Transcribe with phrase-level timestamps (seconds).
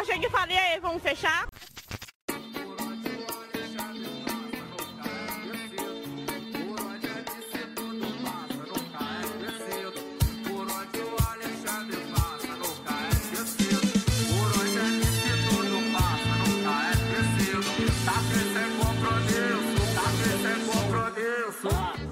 [0.00, 1.46] só chega e fala, e aí, vamos fechar?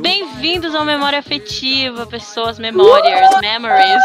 [0.01, 4.03] Bem-vindos ao Memória Afetiva, pessoas, memórias, memories.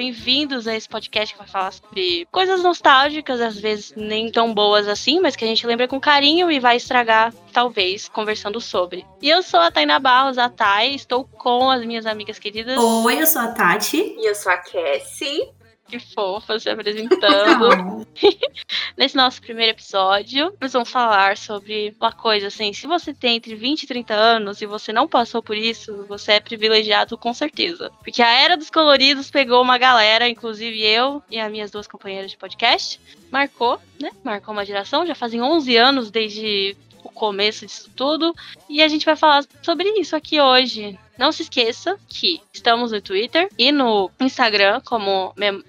[0.00, 4.88] Bem-vindos a esse podcast que vai falar sobre coisas nostálgicas, às vezes nem tão boas
[4.88, 9.04] assim, mas que a gente lembra com carinho e vai estragar, talvez, conversando sobre.
[9.20, 12.78] E eu sou a Taina Barros, a Thay, estou com as minhas amigas queridas.
[12.78, 13.98] Oi, eu sou a Tati.
[13.98, 15.50] E eu sou a Cassie.
[15.90, 18.06] Que fofa se apresentando.
[18.96, 23.56] Nesse nosso primeiro episódio, nós vamos falar sobre uma coisa assim: se você tem entre
[23.56, 27.90] 20 e 30 anos e você não passou por isso, você é privilegiado com certeza.
[28.04, 32.30] Porque a Era dos Coloridos pegou uma galera, inclusive eu e as minhas duas companheiras
[32.30, 34.12] de podcast, marcou, né?
[34.22, 38.32] Marcou uma geração, já fazem 11 anos desde o começo disso tudo.
[38.68, 40.96] E a gente vai falar sobre isso aqui hoje.
[41.20, 45.62] Não se esqueça que estamos no Twitter e no Instagram como mem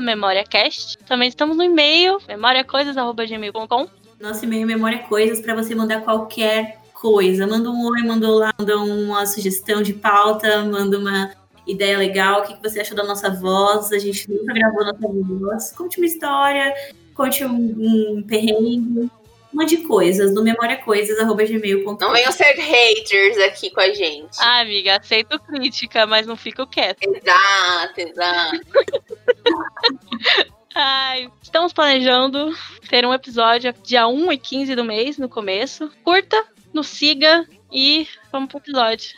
[0.00, 0.96] memoriacast.
[1.06, 3.88] Também estamos no e-mail memoriacoisas.gmail.com.
[4.18, 7.46] Nosso e-mail é Memória Coisas para você mandar qualquer coisa.
[7.46, 11.30] Manda um oi, manda um olá, manda uma sugestão de pauta, manda uma
[11.66, 13.92] ideia legal, o que você achou da nossa voz.
[13.92, 15.72] A gente nunca gravou nossa voz.
[15.72, 16.72] Conte uma história,
[17.14, 19.10] conte um, um perrengue
[19.52, 21.96] mande coisas no memoriacoisas.gmail.com.
[22.00, 24.36] Não venham ser haters aqui com a gente.
[24.40, 26.98] Ah, amiga, aceito crítica, mas não fico quieto.
[27.02, 28.60] Exato, exato.
[30.74, 32.54] Ai, estamos planejando
[32.90, 35.90] ter um episódio dia 1 e 15 do mês, no começo.
[36.04, 39.16] Curta, nos siga e vamos pro episódio.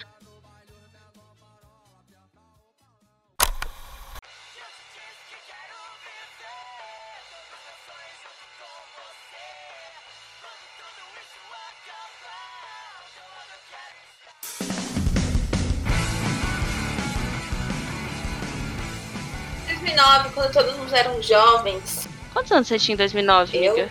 [20.38, 22.08] Quando todos nós eram jovens.
[22.32, 23.72] Quantos anos você tinha em 2009, eu?
[23.72, 23.90] amiga?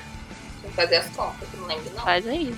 [0.63, 2.03] Vou fazer as contas, não lembro não.
[2.03, 2.55] Faz aí.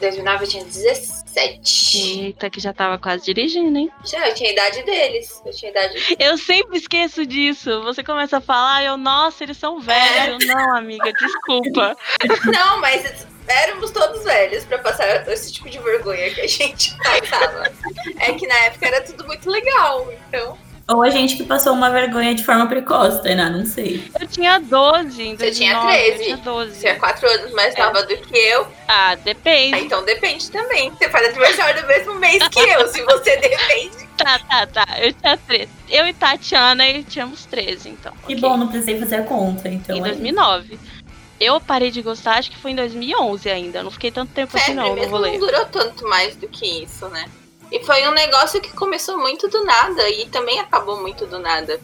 [0.00, 2.24] 2009 eu tinha 17.
[2.24, 3.88] Eita, que já tava quase dirigindo, hein?
[4.04, 5.40] Já, eu tinha a idade deles.
[5.46, 6.16] Eu tinha a idade deles.
[6.18, 7.82] Eu sempre esqueço disso.
[7.84, 10.42] Você começa a falar eu, nossa, eles são velhos.
[10.42, 10.46] É.
[10.46, 11.96] Não, amiga, desculpa.
[12.52, 17.70] Não, mas éramos todos velhos pra passar esse tipo de vergonha que a gente passava.
[18.18, 20.58] é que na época era tudo muito legal, então.
[20.92, 24.04] Ou a gente que passou uma vergonha de forma precoce, Tainá, não sei.
[24.20, 25.38] Eu tinha 12 em 2009.
[25.38, 26.10] Você tinha 13?
[26.10, 26.74] Eu tinha 12.
[26.74, 28.06] Você é 4 anos mais nova é.
[28.06, 28.66] do que eu.
[28.86, 29.74] Ah, depende.
[29.74, 30.90] Ah, então depende também.
[30.90, 34.12] Você faz aniversário do mesmo mês que eu, se você depende.
[34.22, 34.86] Tá, tá, tá.
[35.00, 35.68] Eu tinha 13.
[35.88, 38.12] Eu e Tatiana e tínhamos 13, então.
[38.26, 38.36] Que okay.
[38.36, 39.96] bom, não precisei fazer a conta, então.
[39.96, 40.78] Em 2009.
[41.40, 43.82] Eu parei de gostar, acho que foi em 2011 ainda.
[43.82, 45.32] Não fiquei tanto tempo assim, não, no rolê.
[45.32, 47.24] Não durou tanto mais do que isso, né?
[47.72, 51.80] E foi um negócio que começou muito do nada e também acabou muito do nada.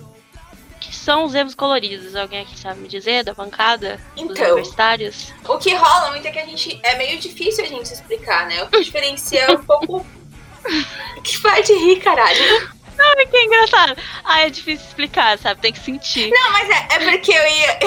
[0.79, 2.15] Que são os erros coloridos?
[2.15, 5.33] Alguém aqui sabe me dizer da bancada então, dos universitários?
[5.49, 6.79] O que rola muito é que a gente.
[6.83, 8.63] É meio difícil a gente explicar, né?
[8.63, 10.07] O que diferencia é um pouco.
[11.25, 12.71] que parte rir, caralho.
[12.95, 13.97] Não, é que engraçado.
[14.23, 15.63] Ah, é difícil explicar, sabe?
[15.63, 16.31] Tem que sentir.
[16.31, 17.79] Não, mas é, é porque eu ia.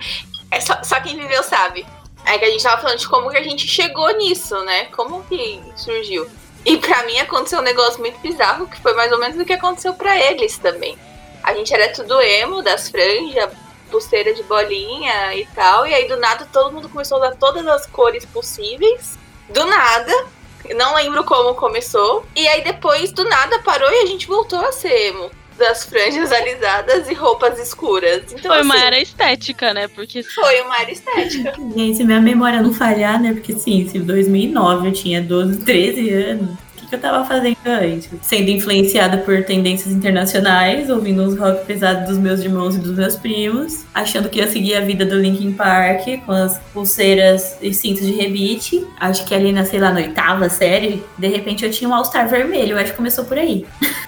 [0.50, 1.86] é só, só quem viveu sabe.
[2.24, 4.86] É que a gente tava falando de como que a gente chegou nisso, né?
[4.86, 6.26] Como que surgiu.
[6.64, 9.52] E para mim aconteceu um negócio muito bizarro, que foi mais ou menos o que
[9.52, 10.96] aconteceu para eles também.
[11.42, 13.50] A gente era tudo emo, das franjas,
[13.90, 17.66] pulseira de bolinha e tal, e aí do nada todo mundo começou a usar todas
[17.66, 19.18] as cores possíveis.
[19.48, 20.26] Do nada,
[20.74, 22.24] não lembro como começou.
[22.36, 26.32] E aí depois do nada parou e a gente voltou a ser emo das franjas
[26.32, 28.24] alisadas e roupas escuras.
[28.32, 29.86] Então, foi uma assim, era estética, né?
[29.86, 31.54] Porque foi uma era estética.
[31.76, 33.34] Gente, se minha memória não falhar, né?
[33.34, 38.10] Porque sim, se 2009 eu tinha 12, 13 anos que eu tava fazendo antes.
[38.20, 43.16] Sendo influenciada por tendências internacionais, ouvindo uns rock pesados dos meus irmãos e dos meus
[43.16, 48.04] primos, achando que ia seguir a vida do Linkin Park com as pulseiras e cintos
[48.04, 48.86] de rebite.
[48.98, 52.28] Acho que ali na, sei lá, na oitava série, de repente eu tinha um All-Star
[52.28, 52.78] vermelho.
[52.78, 53.64] Acho que começou por aí.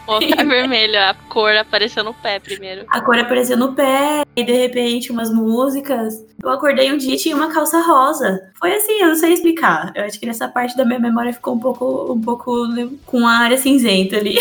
[0.07, 2.85] All-Star vermelho, a cor apareceu no pé primeiro.
[2.89, 6.25] A cor apareceu no pé, e de repente umas músicas.
[6.43, 8.51] Eu acordei um dia e tinha uma calça rosa.
[8.59, 9.93] Foi assim, eu não sei explicar.
[9.95, 12.67] Eu acho que nessa parte da minha memória ficou um pouco, um pouco
[13.07, 14.37] com a área cinzenta ali.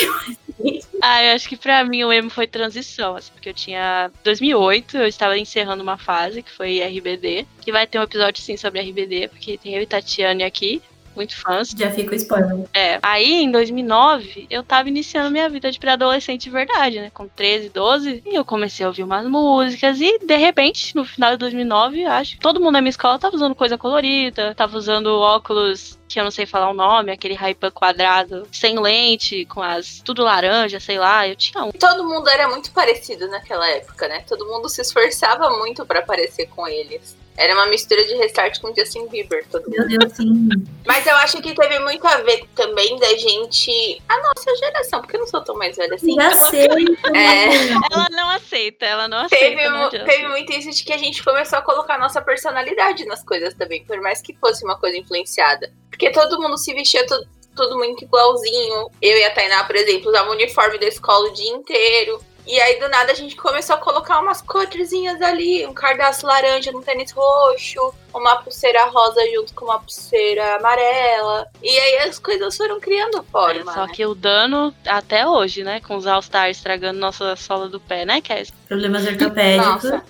[1.01, 4.97] ah, eu acho que pra mim o emo foi transição, assim, porque eu tinha 2008,
[4.97, 8.81] eu estava encerrando uma fase que foi RBD, que vai ter um episódio sim sobre
[8.81, 10.81] RBD, porque tem eu e Tatiane aqui.
[11.15, 11.69] Muito fãs.
[11.69, 12.65] Já fica o spoiler.
[12.73, 12.99] É.
[13.01, 17.11] Aí, em 2009, eu tava iniciando minha vida de pré-adolescente de verdade, né?
[17.13, 18.23] Com 13, 12.
[18.25, 19.99] E eu comecei a ouvir umas músicas.
[19.99, 23.55] E, de repente, no final de 2009, acho, todo mundo na minha escola tava usando
[23.55, 28.45] coisa colorida, tava usando óculos que eu não sei falar o nome, aquele ray quadrado,
[28.51, 31.71] sem lente, com as tudo laranja, sei lá, eu tinha um.
[31.71, 34.23] Todo mundo era muito parecido naquela época, né?
[34.27, 37.15] Todo mundo se esforçava muito para parecer com eles.
[37.37, 39.87] Era uma mistura de restart com Justin Bieber, todo mundo.
[39.87, 40.49] Meu Deus, sim.
[40.85, 44.01] Mas eu acho que teve muito a ver também da gente.
[44.07, 46.13] A nossa geração, porque eu não sou tão mais velha assim.
[46.15, 46.67] Já sei.
[47.15, 47.69] É.
[47.91, 49.45] Ela não aceita, ela não aceita.
[49.45, 53.23] Teve, não teve muito isso de que a gente começou a colocar nossa personalidade nas
[53.23, 55.71] coisas também, por mais que fosse uma coisa influenciada.
[55.89, 57.25] Porque todo mundo se vestia to-
[57.55, 58.89] tudo muito igualzinho.
[59.01, 62.21] Eu e a Tainá, por exemplo, usava o uniforme da escola o dia inteiro.
[62.51, 66.69] E aí, do nada, a gente começou a colocar umas coresinhas ali, um cardaço laranja
[66.73, 71.47] no tênis roxo, uma pulseira rosa junto com uma pulseira amarela.
[71.63, 73.73] E aí as coisas foram criando É, forma.
[73.73, 73.93] só né?
[73.93, 75.79] que o dano, até hoje, né?
[75.79, 78.51] Com os All-Star estragando nossa sola do pé, né, Cass?
[78.67, 79.83] Problemas ortopédicos.
[79.85, 80.03] Nossa.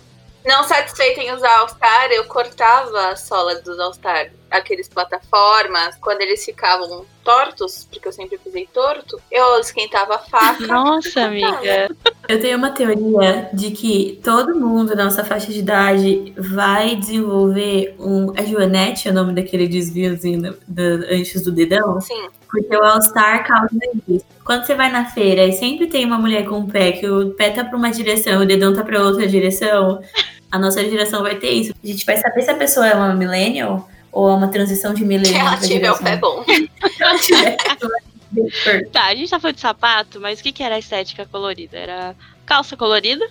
[0.46, 4.32] Não satisfeita em usar All-Star, eu cortava a sola dos All-Star.
[4.50, 10.68] Aqueles plataformas, quando eles ficavam tortos, porque eu sempre pisei torto, eu esquentava a faca.
[10.68, 11.90] Nossa, amiga.
[12.28, 17.96] Eu tenho uma teoria de que todo mundo na nossa faixa de idade vai desenvolver
[18.00, 18.34] um.
[18.36, 22.02] É Joanete o nome daquele desviozinho do- do- antes do dedão?
[22.02, 22.28] Sim.
[22.50, 23.70] Porque o All-Star causa
[24.10, 24.26] isso.
[24.44, 27.30] Quando você vai na feira e sempre tem uma mulher com o pé que o
[27.32, 30.02] pé tá pra uma direção e o dedão tá pra outra direção,
[30.52, 31.74] a nossa geração vai ter isso.
[31.84, 35.00] A gente vai saber se a pessoa é uma millennial ou é uma transição de
[35.02, 36.04] Se millennial ela pra tiver o geração.
[36.06, 36.44] pé bom.
[36.44, 40.52] Se ela tiver o pé Tá, a gente tá falando de sapato, mas o que,
[40.52, 41.78] que era a estética colorida?
[41.78, 42.16] Era
[42.46, 43.28] calça colorida,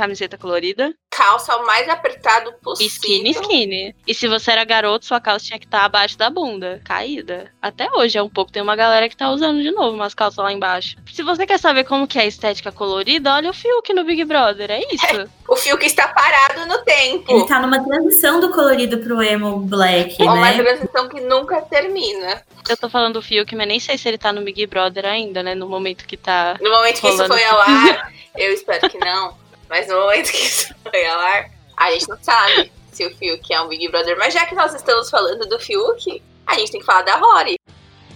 [0.00, 2.86] camiseta colorida, Calça o mais apertado possível.
[2.86, 3.94] skinny, skinny.
[4.06, 7.52] E se você era garoto, sua calça tinha que estar abaixo da bunda, caída.
[7.60, 10.42] Até hoje é um pouco, tem uma galera que tá usando de novo umas calças
[10.42, 10.96] lá embaixo.
[11.12, 14.24] Se você quer saber como que é a estética colorida, olha o Fiuk no Big
[14.24, 15.28] Brother, é isso.
[15.50, 17.24] O fio que está parado no tempo.
[17.28, 20.62] Ele tá numa transição do colorido pro emo black, uma né?
[20.62, 22.40] transição que nunca termina.
[22.68, 25.42] Eu tô falando do Fiuk, mas nem sei se ele tá no Big Brother ainda,
[25.42, 25.56] né?
[25.56, 26.56] No momento que tá.
[26.60, 29.34] No momento que isso foi ao ar, eu espero que não.
[29.70, 33.54] Mas no momento que isso foi ao ar, a gente não sabe se o Fiuk
[33.54, 34.18] é um Big Brother.
[34.18, 37.56] Mas já que nós estamos falando do Fiuk, a gente tem que falar da Rory.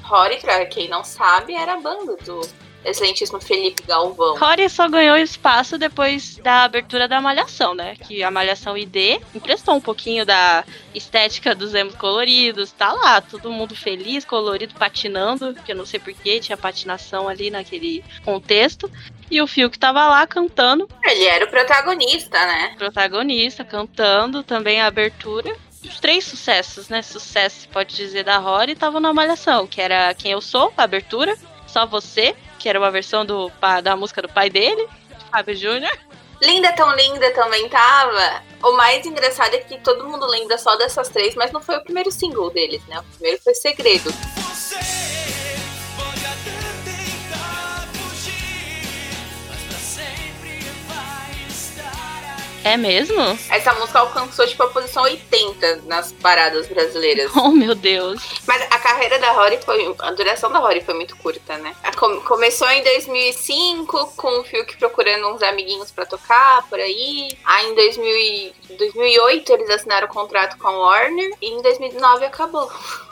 [0.03, 2.41] Rory, pra quem não sabe, era a banda do
[2.85, 4.37] excelentíssimo Felipe Galvão.
[4.37, 7.97] Rory só ganhou espaço depois da abertura da Malhação, né?
[7.97, 10.65] Que a Malhação ID emprestou um pouquinho da
[10.95, 12.73] estética dos emos coloridos.
[12.73, 17.51] Tá lá, todo mundo feliz, colorido, patinando, que eu não sei porquê, tinha patinação ali
[17.51, 18.91] naquele contexto.
[19.31, 22.75] E o Fiuk tava lá cantando, Ele era o protagonista, né?
[22.77, 25.57] protagonista, cantando também a abertura.
[25.83, 27.03] Os três sucessos, né?
[27.03, 30.83] Sucesso, se pode dizer, da Rory estavam na Malhação, que era Quem Eu Sou, a
[30.83, 32.35] abertura, Só Você,
[32.65, 33.53] que era uma versão do,
[33.83, 34.89] da música do pai dele,
[35.31, 35.93] Fábio Júnior.
[36.41, 38.43] Linda Tão Linda também tava.
[38.63, 41.85] O mais engraçado é que todo mundo lembra só dessas três, mas não foi o
[41.85, 43.01] primeiro single deles, né?
[43.01, 44.11] O primeiro foi Segredo.
[52.65, 53.21] É mesmo?
[53.51, 57.31] Essa música alcançou, tipo, a posição 80 nas paradas brasileiras.
[57.45, 58.23] Oh, meu Deus.
[58.47, 59.95] Mas a carreira da Rory foi.
[59.99, 61.75] A duração da Rory foi muito curta, né?
[62.25, 67.37] Começou em 2005, com o Fiuk procurando uns amiguinhos pra tocar por aí.
[67.45, 71.31] Aí em 2000 e- 2008 eles assinaram o contrato com a Warner.
[71.43, 72.71] E em 2009 acabou.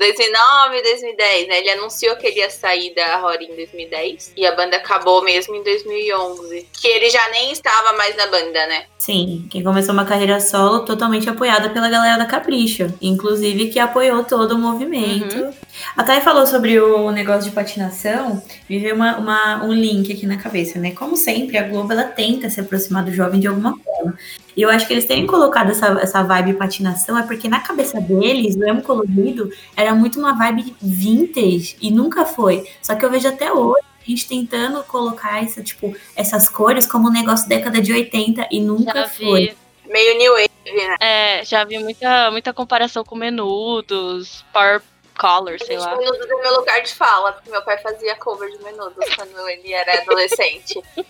[0.00, 1.58] 2009, 2010, né?
[1.58, 4.32] Ele anunciou que ele ia sair da Rory em 2010.
[4.34, 6.66] E a banda acabou mesmo em 2011.
[6.72, 8.86] Que ele já nem estava mais na banda, né?
[8.98, 12.92] Sim, quem começou uma carreira solo totalmente apoiada pela galera da Capricho.
[13.02, 15.54] Inclusive que apoiou todo o movimento.
[15.96, 18.42] A Thay falou sobre o negócio de patinação.
[18.68, 20.92] Me veio uma, uma- um link aqui na cabeça, né?
[20.92, 24.14] Como sempre, a Globo ela tenta se aproximar do jovem de alguma forma.
[24.56, 28.00] E eu acho que eles terem colocado essa, essa vibe patinação é porque na cabeça
[28.00, 32.66] deles, o emo colorido era muito uma vibe vintage e nunca foi.
[32.82, 37.08] Só que eu vejo até hoje a gente tentando colocar essa, tipo, essas cores como
[37.08, 39.40] um negócio década de 80 e nunca Já foi.
[39.48, 39.56] vi,
[39.92, 40.96] Meio New Wave, né?
[41.00, 44.80] é, já vi muita, muita comparação com menudos, Power
[45.20, 45.96] Color, sei lá.
[45.96, 49.72] Menudos é meu lugar de fala, porque meu pai fazia cover de Menudos quando ele
[49.72, 50.82] era adolescente.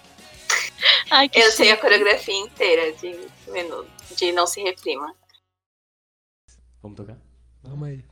[1.11, 1.83] Ai, que Eu sei a chique.
[1.83, 5.14] coreografia inteira de Menudo, de Não Se Reprima.
[6.83, 7.19] Vamos tocar?
[7.62, 8.05] Vamos aí.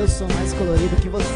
[0.00, 1.28] Eu sou mais colorido que você.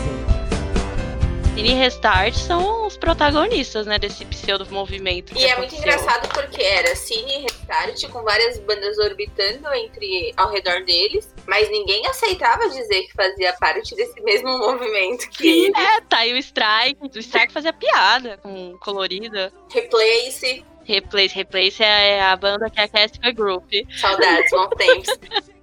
[1.54, 5.38] Cine e Restart são os protagonistas, né, desse pseudo movimento.
[5.38, 5.80] E é muito aconteceu.
[5.80, 11.70] engraçado porque era Cine e Restart com várias bandas orbitando entre ao redor deles, mas
[11.70, 16.98] ninguém aceitava dizer que fazia parte desse mesmo movimento que É, tá aí o Strike.
[17.02, 19.52] O Strike fazia piada com colorida.
[19.70, 23.70] Replace, Replace, Replace é a banda que aquece o Group.
[23.94, 25.18] saudades, bons tempos.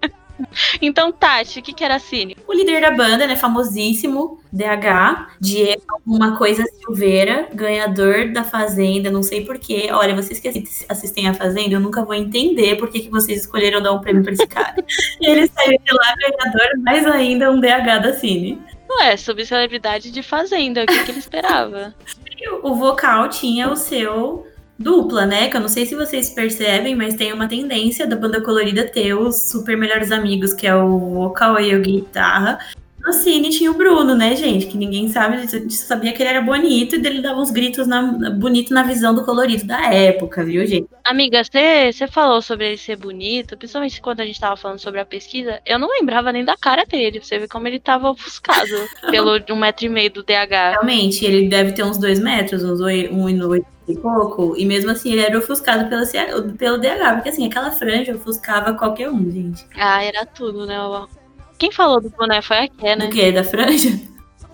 [0.81, 2.35] Então, Tati, o que, que era Cine?
[2.47, 9.23] O líder da banda, né, famosíssimo, DH, Diego, uma coisa Silveira, ganhador da Fazenda, não
[9.23, 9.89] sei porquê.
[9.91, 13.41] Olha, vocês que assi- assistem a Fazenda, eu nunca vou entender por que, que vocês
[13.41, 14.75] escolheram dar um prêmio pra esse cara.
[15.19, 18.61] e ele saiu de lá ganhador, mais ainda um DH da Cine.
[18.99, 21.93] Ué, subcelebridade de Fazenda, o que, que ele esperava?
[22.63, 24.47] O vocal tinha o seu
[24.81, 25.49] dupla, né?
[25.49, 29.13] Que eu não sei se vocês percebem, mas tem uma tendência da banda colorida ter
[29.13, 32.59] os super melhores amigos, que é o vocal e o guitarra.
[33.03, 34.67] No Cine tinha o Bruno, né, gente?
[34.67, 37.87] Que ninguém sabe, a gente sabia que ele era bonito e dele dava uns gritos
[37.87, 40.87] na, bonito na visão do colorido da época, viu, gente?
[41.03, 45.05] Amiga, você falou sobre ele ser bonito, principalmente quando a gente tava falando sobre a
[45.05, 47.19] pesquisa, eu não lembrava nem da cara dele.
[47.19, 48.69] Você vê como ele tava ofuscado
[49.09, 50.73] pelo um metro e meio do DH.
[50.73, 54.91] Realmente, ele deve ter uns dois metros, uns um e oito e pouco, e mesmo
[54.91, 56.25] assim ele era ofuscado pelo, C-
[56.57, 59.65] pelo DH, porque assim, aquela franja ofuscava qualquer um, gente.
[59.75, 60.77] Ah, era tudo, né?
[61.57, 63.05] Quem falou do boné foi a Ké, né?
[63.07, 63.31] Do que?
[63.31, 63.89] Da franja?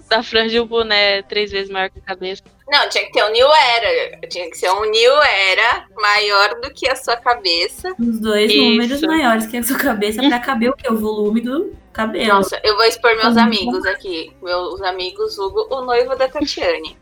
[0.10, 2.41] Da franja e o boné três vezes maior que a cabeça.
[2.70, 4.20] Não, tinha que ter um New Era.
[4.29, 7.94] Tinha que ser um New Era maior do que a sua cabeça.
[8.00, 8.62] Uns dois Isso.
[8.62, 10.89] números maiores que a sua cabeça pra caber o que?
[10.91, 12.27] O volume do cabelo.
[12.27, 13.41] Nossa, eu vou expor meus Uhum.
[13.44, 14.32] amigos aqui.
[14.41, 16.98] Meus amigos Hugo, o noivo da Tatiane.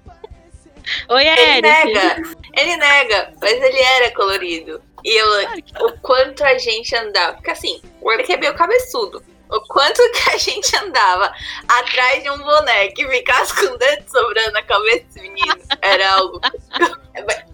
[1.10, 1.62] Oi, Ele Eric.
[1.62, 2.22] nega,
[2.56, 4.82] ele nega, mas ele era colorido.
[5.04, 5.27] E eu,
[5.88, 7.34] o quanto a gente andava.
[7.34, 9.24] Porque assim, o Eric é meio cabeçudo.
[9.50, 11.32] O quanto que a gente andava
[11.68, 15.56] atrás de um boneco e ficasse com o dedo sobrando na cabeça desse menino.
[15.82, 16.42] Era algo.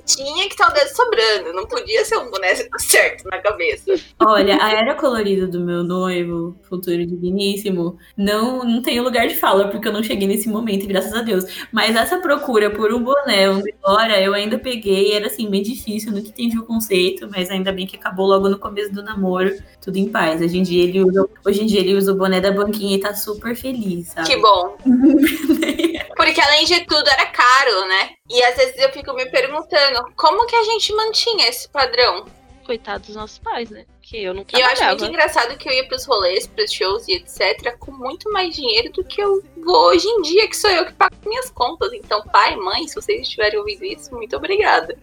[0.06, 3.94] Tinha que estar o dedo sobrando, não podia ser um boneco certo na cabeça.
[4.20, 9.70] Olha, a era colorida do meu noivo, futuro digníssimo, não, não tenho lugar de fala,
[9.70, 11.46] porque eu não cheguei nesse momento, graças a Deus.
[11.72, 16.12] Mas essa procura por um boné, um Bora, eu ainda peguei, era assim, bem difícil,
[16.12, 19.98] nunca entendi o conceito, mas ainda bem que acabou logo no começo do namoro, tudo
[19.98, 20.42] em paz.
[20.42, 23.00] Hoje em dia ele usa, hoje em dia ele usa o boné da banquinha e
[23.00, 24.28] tá super feliz, sabe?
[24.28, 24.78] Que bom.
[26.24, 28.12] Porque além de tudo era caro, né?
[28.30, 32.26] E às vezes eu fico me perguntando como que a gente mantinha esse padrão.
[32.64, 33.86] Coitado dos nossos pais, né?
[34.04, 35.00] Que eu não E eu acho trabalhava.
[35.00, 37.76] muito engraçado que eu ia pros rolês, pros shows e etc.
[37.80, 40.94] com muito mais dinheiro do que eu vou hoje em dia, que sou eu que
[40.94, 41.92] pago minhas contas.
[41.92, 44.96] Então, pai, mãe, se vocês estiverem ouvindo isso, muito obrigada.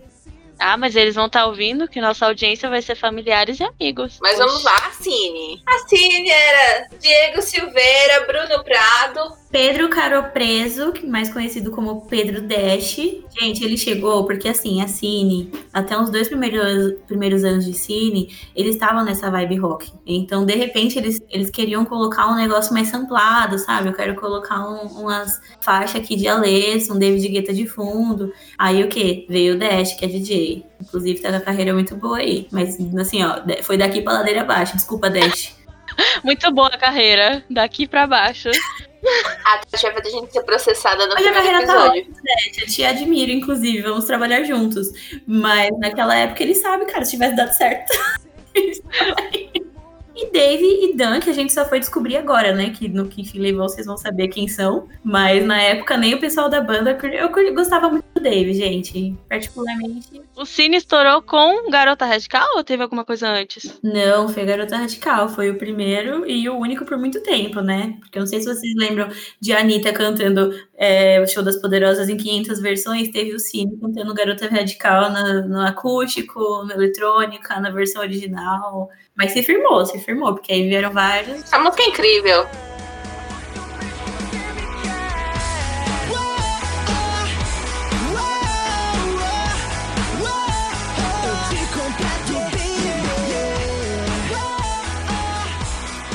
[0.58, 4.18] Ah, mas eles vão estar ouvindo que nossa audiência vai ser familiares e amigos.
[4.20, 5.62] Mas vamos lá, Cine.
[5.66, 9.36] A Cine era Diego Silveira, Bruno Prado.
[9.50, 12.96] Pedro Caropreso, mais conhecido como Pedro Dash.
[13.40, 18.30] Gente, ele chegou porque assim, a Cine, até uns dois primeiros, primeiros anos de Cine,
[18.54, 19.90] eles estavam nessa vibe rock.
[20.06, 23.88] Então, de repente, eles, eles queriam colocar um negócio mais samplado, sabe?
[23.88, 28.32] Eu quero colocar um- umas faixas aqui de Alessio, um David Guetta de fundo.
[28.58, 29.24] Aí o que?
[29.30, 30.66] Veio o Dash, que é DJ.
[30.80, 32.46] Inclusive, tá com a carreira muito boa aí.
[32.52, 34.76] Mas assim, ó, foi daqui pra ladeira abaixo.
[34.76, 35.56] Desculpa, Dash.
[36.22, 38.50] Muito boa a carreira, daqui pra baixo.
[39.44, 42.02] A Tati vai a gente ser processada no Mas a primeiro carreira tá episódio.
[42.02, 42.58] ótima, Dash.
[42.58, 43.82] Eu te admiro, inclusive.
[43.82, 44.88] Vamos trabalhar juntos.
[45.26, 47.92] Mas naquela época ele sabe, cara, se tivesse dado certo.
[50.20, 52.70] E Dave e Dan, que a gente só foi descobrir agora, né?
[52.70, 54.88] Que no que enfim levou vocês vão saber quem são.
[55.04, 56.98] Mas na época nem o pessoal da banda.
[57.12, 59.14] Eu gostava muito do Dave, gente.
[59.28, 60.20] Particularmente.
[60.36, 63.78] O Cine estourou com Garota Radical ou teve alguma coisa antes?
[63.82, 65.28] Não, foi Garota Radical.
[65.28, 67.96] Foi o primeiro e o único por muito tempo, né?
[68.00, 69.08] Porque eu não sei se vocês lembram
[69.40, 73.08] de Anitta cantando é, o Show das Poderosas em 500 versões.
[73.10, 78.88] Teve o Cine cantando Garota Radical na- no acústico, no eletrônica, na versão original.
[79.18, 81.42] Mas se firmou, se firmou, porque aí vieram vários.
[81.42, 82.46] Essa música é incrível.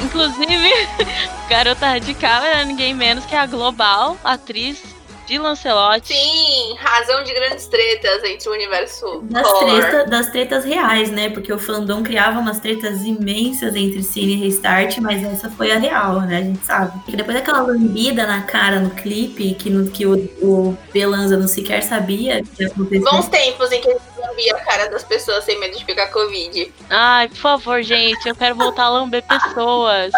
[0.02, 0.72] Inclusive,
[1.50, 4.82] Garota Radical era ninguém menos que a global atriz
[5.26, 6.14] de Lancelotti.
[6.14, 11.30] Sim, razão de grandes tretas entre o universo Das, treta- das tretas reais, né?
[11.30, 15.78] Porque o fandom criava umas tretas imensas entre Cine e Restart, mas essa foi a
[15.80, 16.38] real, né?
[16.38, 16.92] A gente sabe.
[17.00, 21.48] Porque depois daquela lambida na cara no clipe, que, no, que o, o Belanza não
[21.48, 23.04] sequer sabia que ia acontecer.
[23.04, 26.08] Bons tempos em que a gente via a cara das pessoas sem medo de pegar
[26.08, 26.72] Covid.
[26.90, 30.12] Ai, por favor, gente, eu quero voltar a lamber pessoas.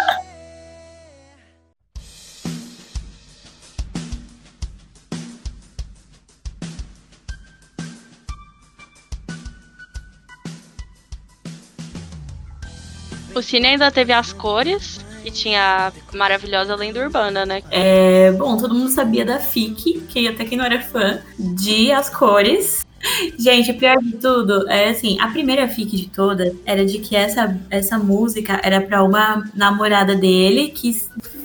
[13.36, 17.62] O Cine ainda teve as cores e tinha a maravilhosa lenda urbana, né?
[17.70, 22.08] É, bom, todo mundo sabia da FIC, que até quem não era fã, de As
[22.08, 22.86] Cores.
[23.38, 27.60] Gente, pior de tudo, é assim, a primeira fic de todas era de que essa,
[27.68, 30.94] essa música era pra uma namorada dele que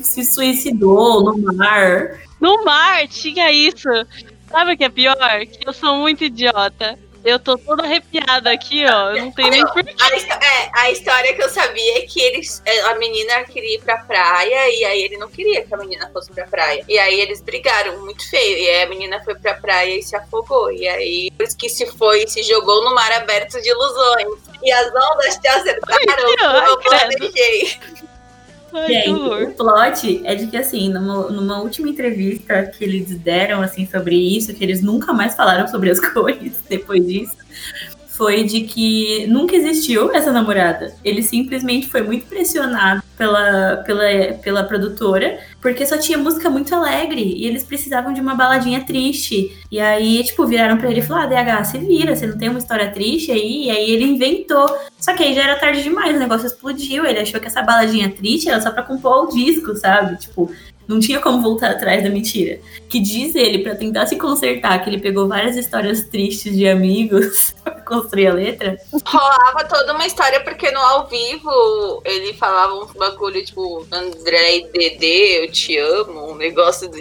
[0.01, 2.21] se suicidou no mar.
[2.39, 3.89] No mar tinha isso.
[4.49, 5.17] Sabe o que é pior?
[5.45, 6.97] Que eu sou muito idiota.
[7.23, 9.11] Eu tô toda arrepiada aqui, ó.
[9.11, 9.95] Eu não tenho nem porquê.
[10.01, 13.81] A, é, a história que eu sabia é que eles, é, a menina queria ir
[13.81, 16.83] pra praia e aí ele não queria que a menina fosse pra praia.
[16.87, 18.57] E aí eles brigaram muito feio.
[18.57, 20.71] E aí a menina foi pra praia e se afogou.
[20.71, 24.27] E aí, por isso que se foi, se jogou no mar aberto de ilusões.
[24.63, 27.17] E as ondas te acertaram Ai, como eu credo.
[27.17, 27.79] planejei.
[28.73, 33.61] Ai, Gente, o plot é de que, assim, numa, numa última entrevista que eles deram,
[33.61, 37.35] assim, sobre isso, que eles nunca mais falaram sobre as cores depois disso,
[38.21, 40.93] foi de que nunca existiu essa namorada.
[41.03, 47.19] Ele simplesmente foi muito pressionado pela, pela, pela produtora, porque só tinha música muito alegre,
[47.19, 49.57] e eles precisavam de uma baladinha triste.
[49.71, 52.49] E aí, tipo, viraram pra ele e falaram, ah, DH, você vira, você não tem
[52.49, 53.65] uma história triste aí?
[53.65, 54.67] E aí ele inventou.
[54.99, 57.03] Só que aí já era tarde demais, o negócio explodiu.
[57.03, 60.15] Ele achou que essa baladinha triste era só pra compor o disco, sabe?
[60.17, 60.51] Tipo,
[60.91, 62.59] não tinha como voltar atrás da mentira.
[62.89, 67.55] Que diz ele, pra tentar se consertar, que ele pegou várias histórias tristes de amigos
[67.63, 68.77] pra construir a letra.
[69.05, 74.67] Rolava toda uma história, porque no ao vivo ele falava uns bagulho tipo André e
[74.71, 76.97] Dedê, eu te amo, um negócio do.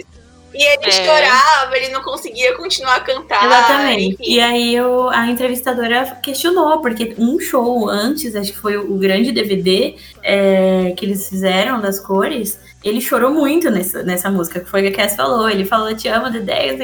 [0.53, 0.91] E ele É.
[0.91, 3.45] chorava, ele não conseguia continuar a cantar.
[3.45, 4.15] Exatamente.
[4.15, 4.33] enfim.
[4.33, 9.31] E aí eu- a entrevistadora questionou, porque um show antes, acho que foi o grande
[9.31, 14.81] DVD é, que eles fizeram das cores, ele chorou muito nessa, nessa música, que foi
[14.81, 15.49] o que a Cass falou.
[15.49, 16.75] Ele falou, te amo, Dedé,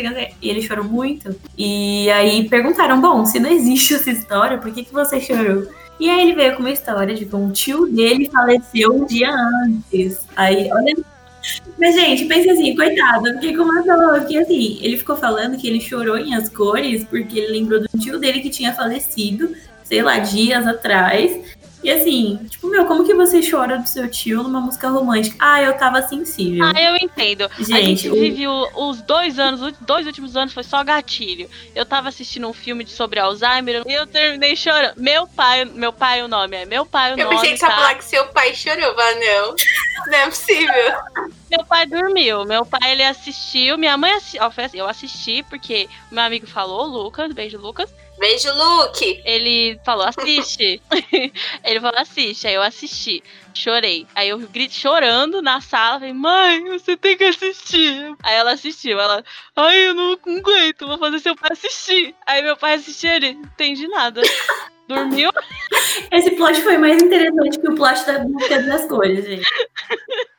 [0.42, 1.36] e ele chorou muito.
[1.58, 5.68] E aí perguntaram, bom, se não existe essa história, por que, que você chorou?
[6.00, 9.32] E aí ele veio com uma história de que um tio dele faleceu um dia
[9.32, 10.27] antes.
[10.36, 10.96] Aí, olha
[11.79, 15.57] mas, gente, pensa assim, coitado, eu fiquei com uma dor, porque assim, ele ficou falando
[15.57, 19.53] que ele chorou em as cores porque ele lembrou do tio dele que tinha falecido,
[19.83, 21.56] sei lá, dias atrás.
[21.88, 25.38] E assim, tipo, meu, como que você chora do seu tio numa música romântica?
[25.40, 26.66] Ah, eu tava sensível.
[26.66, 27.46] Ah, eu entendo.
[27.46, 30.84] a Gente, gente o- vive o- os dois anos, os dois últimos anos foi só
[30.84, 31.50] gatilho.
[31.74, 34.96] Eu tava assistindo um filme sobre Alzheimer e eu terminei chorando.
[34.98, 36.66] Meu pai, meu pai o nome é.
[36.66, 37.76] Meu pai o Eu nome, pensei que você ia tá?
[37.78, 39.56] falar que seu pai chorou, mas não.
[40.08, 40.94] Não é possível.
[41.50, 42.44] Meu pai dormiu.
[42.44, 44.38] Meu pai ele assistiu, minha mãe assi...
[44.42, 47.90] ó, foi assim, eu assisti porque o meu amigo falou, Lucas, beijo Lucas.
[48.18, 49.22] Beijo, Luke.
[49.24, 50.82] Ele falou, assiste.
[51.64, 52.48] ele falou, assiste.
[52.48, 53.24] Aí eu assisti.
[53.53, 54.08] Chorei.
[54.16, 56.00] Aí eu grito chorando na sala.
[56.00, 58.16] Falei, mãe, você tem que assistir.
[58.24, 59.00] Aí ela assistiu.
[59.00, 59.24] Ela,
[59.56, 62.16] ai, eu não, aguento, vou fazer seu pai assistir.
[62.25, 64.22] Aí meu pai assistiu ele, não entendi nada.
[64.88, 65.30] Dormiu?
[66.12, 69.44] Esse plot foi mais interessante que o plot da música das cores, gente.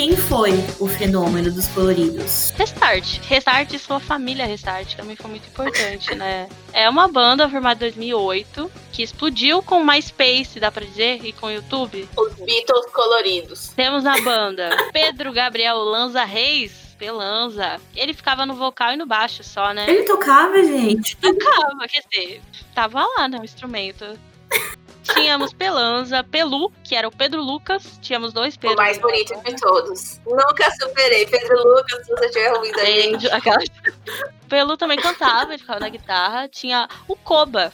[0.00, 2.54] Quem foi o fenômeno dos coloridos?
[2.56, 3.18] Restart.
[3.28, 6.48] Restart e sua família Restart também foi muito importante, né?
[6.72, 11.50] É uma banda formada em 2008 que explodiu com MySpace, dá pra dizer, e com
[11.50, 12.08] YouTube.
[12.16, 13.68] Os Beatles coloridos.
[13.76, 16.72] Temos na banda Pedro Gabriel Lanza Reis.
[16.98, 17.78] Pelanza.
[17.94, 19.84] Ele ficava no vocal e no baixo só, né?
[19.86, 21.14] Ele tocava, gente.
[21.18, 22.42] Tocava, quer dizer,
[22.74, 24.18] tava lá, né, o instrumento.
[25.14, 27.98] Tínhamos Pelanza, Pelu, que era o Pedro Lucas.
[28.00, 28.76] Tínhamos dois O Pedro.
[28.76, 30.20] mais bonito de todos.
[30.26, 31.26] Nunca superei.
[31.26, 33.30] Pedro Lucas, se você estiver ouvindo a gente.
[33.30, 33.58] Aquela...
[34.48, 36.48] Pelu também cantava, ele ficava na guitarra.
[36.48, 37.72] Tinha o Koba,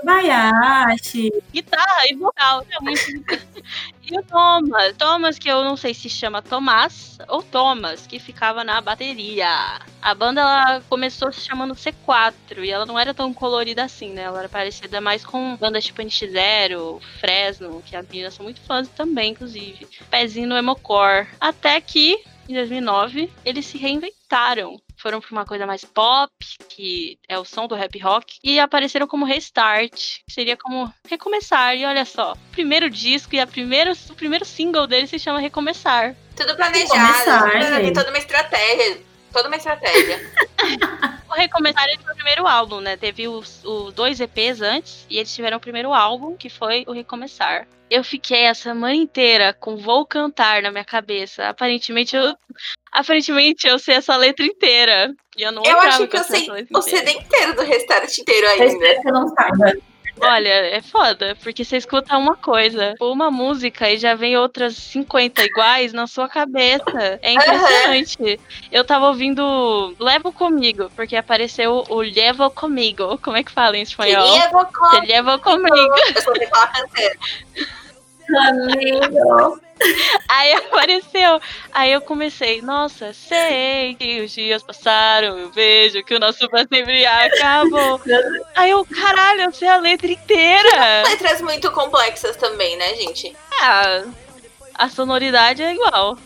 [0.00, 1.30] Kobayashi.
[1.52, 2.64] guitarra e vocal.
[2.70, 3.02] É muito...
[4.04, 8.64] E o Thomas, Thomas que eu não sei se chama Tomás ou Thomas, que ficava
[8.64, 9.80] na bateria.
[10.02, 14.22] A banda ela começou se chamando C4 e ela não era tão colorida assim, né?
[14.22, 18.88] Ela era parecida mais com bandas tipo NX0, Fresno, que as meninas são muito fãs
[18.88, 19.86] também, inclusive.
[20.10, 21.28] Pezinho no emocore.
[21.40, 24.80] Até que, em 2009, eles se reinventaram.
[25.02, 26.32] Foram pra uma coisa mais pop,
[26.68, 29.90] que é o som do rap rock, e apareceram como Restart,
[30.24, 31.74] que seria como recomeçar.
[31.76, 35.40] E olha só, o primeiro disco e a primeiro, o primeiro single dele se chama
[35.40, 36.14] Recomeçar.
[36.36, 36.90] Tudo planejado.
[36.90, 37.94] Começar, tudo- tem gente.
[37.94, 39.00] toda uma estratégia.
[39.32, 40.32] Toda uma estratégia.
[41.32, 42.94] O Recomeçar ele foi o primeiro álbum, né?
[42.94, 46.92] Teve os, os dois EPs antes, e eles tiveram o primeiro álbum, que foi o
[46.92, 47.66] Recomeçar.
[47.90, 51.48] Eu fiquei a semana inteira com Vou Cantar na minha cabeça.
[51.48, 52.36] Aparentemente eu,
[52.92, 55.14] aparentemente eu sei essa letra inteira.
[55.34, 56.82] E eu não eu acho que eu sei essa o.
[56.82, 58.86] CD inteiro do restart inteiro ainda.
[59.02, 59.91] eu não saiba.
[60.20, 65.42] Olha, é foda, porque você escuta uma coisa, uma música e já vem outras 50
[65.42, 67.18] iguais na sua cabeça.
[67.22, 68.40] É impressionante.
[68.70, 73.18] Eu tava ouvindo Levo Comigo, porque apareceu o Levo Comigo.
[73.18, 74.36] Como é que fala em espanhol?
[74.36, 75.00] Evocar.
[75.00, 75.94] Te Levo Comigo.
[76.14, 76.72] Eu só sei falar.
[78.48, 79.60] Amigo.
[80.28, 81.40] Aí apareceu.
[81.72, 87.04] Aí eu comecei, nossa, sei que os dias passaram, eu vejo que o nosso sempre
[87.04, 88.00] acabou.
[88.56, 91.02] Aí eu, caralho, eu sei a letra inteira.
[91.06, 93.36] Letras muito complexas também, né, gente?
[93.60, 94.04] É,
[94.74, 96.18] a sonoridade é igual.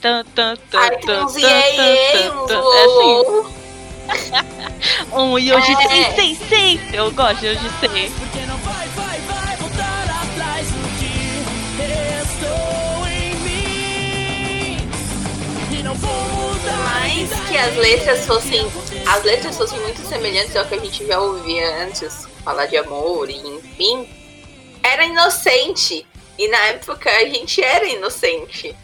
[0.00, 3.62] Tan, tan, tan, Ai, tan, uns iê, iê, tan, É assim.
[5.14, 6.12] um Yoji é.
[6.14, 6.94] 666.
[6.94, 8.12] Eu gosto de Yoji sei.
[16.92, 18.70] Mais que as letras fossem.
[19.06, 23.30] As letras fossem muito semelhantes ao que a gente já ouvia antes, falar de amor
[23.30, 24.08] e enfim.
[24.82, 26.06] Era inocente.
[26.38, 28.76] E na época a gente era inocente.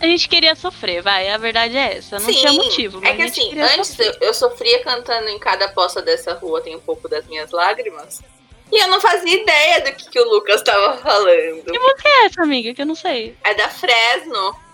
[0.00, 1.28] A gente queria sofrer, vai.
[1.28, 2.20] A verdade é essa.
[2.20, 3.04] Não tinha motivo.
[3.04, 6.80] É que assim, antes eu, eu sofria cantando em cada poça dessa rua, tem um
[6.80, 8.22] pouco das minhas lágrimas.
[8.70, 11.64] E eu não fazia ideia do que, que o Lucas tava falando.
[11.64, 12.72] Que música é essa, amiga?
[12.72, 13.34] Que eu não sei.
[13.42, 14.67] É da Fresno.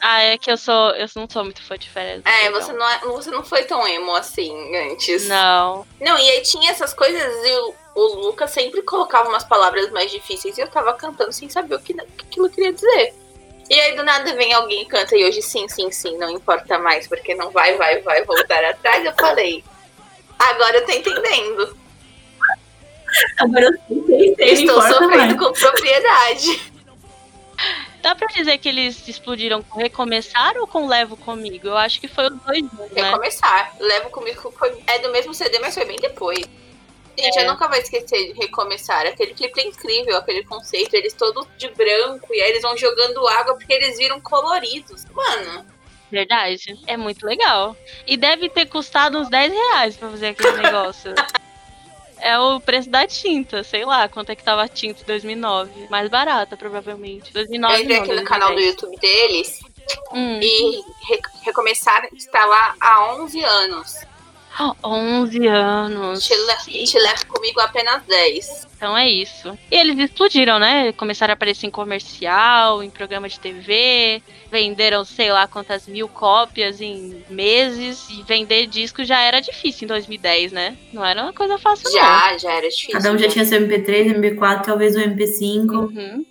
[0.00, 0.90] Ah, é que eu sou.
[0.90, 2.22] Eu não sou muito fã de férias.
[2.24, 5.26] É, você não, é- você não foi tão emo assim antes.
[5.26, 5.86] Não.
[6.00, 10.10] Não, e aí tinha essas coisas e o, o Lucas sempre colocava umas palavras mais
[10.10, 13.14] difíceis e eu tava cantando sem saber o que, o que aquilo queria dizer.
[13.68, 16.78] E aí do nada vem alguém e canta e hoje sim, sim, sim, não importa
[16.78, 19.04] mais, porque não vai, vai, vai voltar atrás.
[19.04, 19.64] Eu falei,
[20.38, 21.76] agora eu tô entendendo.
[23.38, 25.36] Agora eu sei, sei, Estou sofrendo mais.
[25.38, 26.72] com propriedade.
[28.06, 31.66] Dá pra dizer que eles explodiram com Recomeçar ou com Levo Comigo?
[31.66, 33.02] Eu acho que foi os dois juntos, né?
[33.02, 33.74] Recomeçar.
[33.80, 36.38] Levo comigo foi, é do mesmo CD, mas foi bem depois.
[37.18, 37.42] Gente, É.
[37.42, 39.04] eu nunca vou esquecer de recomeçar.
[39.08, 40.94] Aquele clipe é incrível, aquele conceito.
[40.94, 45.04] Eles todos de branco e aí eles vão jogando água porque eles viram coloridos.
[45.06, 45.66] Mano,
[46.08, 46.78] Verdade.
[46.86, 47.76] É muito legal.
[48.06, 51.12] E deve ter custado uns 10 reais pra fazer aquele negócio.
[52.18, 55.88] É o preço da tinta, sei lá quanto é que tava a tinta em 2009.
[55.90, 57.32] Mais barata, provavelmente.
[57.32, 58.74] 2009 eu entrei não, aqui no canal do 2010.
[58.74, 59.60] YouTube deles
[60.12, 60.40] Hum.
[60.42, 63.94] e re recomeçar está lá há 11 anos.
[64.82, 66.24] 11 anos.
[66.24, 68.66] Te, le te levo comigo apenas 10.
[68.76, 69.56] Então é isso.
[69.70, 70.92] E eles explodiram, né?
[70.92, 76.80] Começaram a aparecer em comercial, em programa de TV, venderam sei lá quantas mil cópias
[76.80, 78.06] em meses.
[78.10, 80.76] E vender disco já era difícil em 2010, né?
[80.92, 82.92] Não era uma coisa fácil, Já, já era difícil.
[82.92, 83.32] Cada um já né?
[83.32, 85.64] tinha seu MP3, MP4, talvez um MP5.
[85.64, 85.80] não.
[85.84, 86.24] Uhum.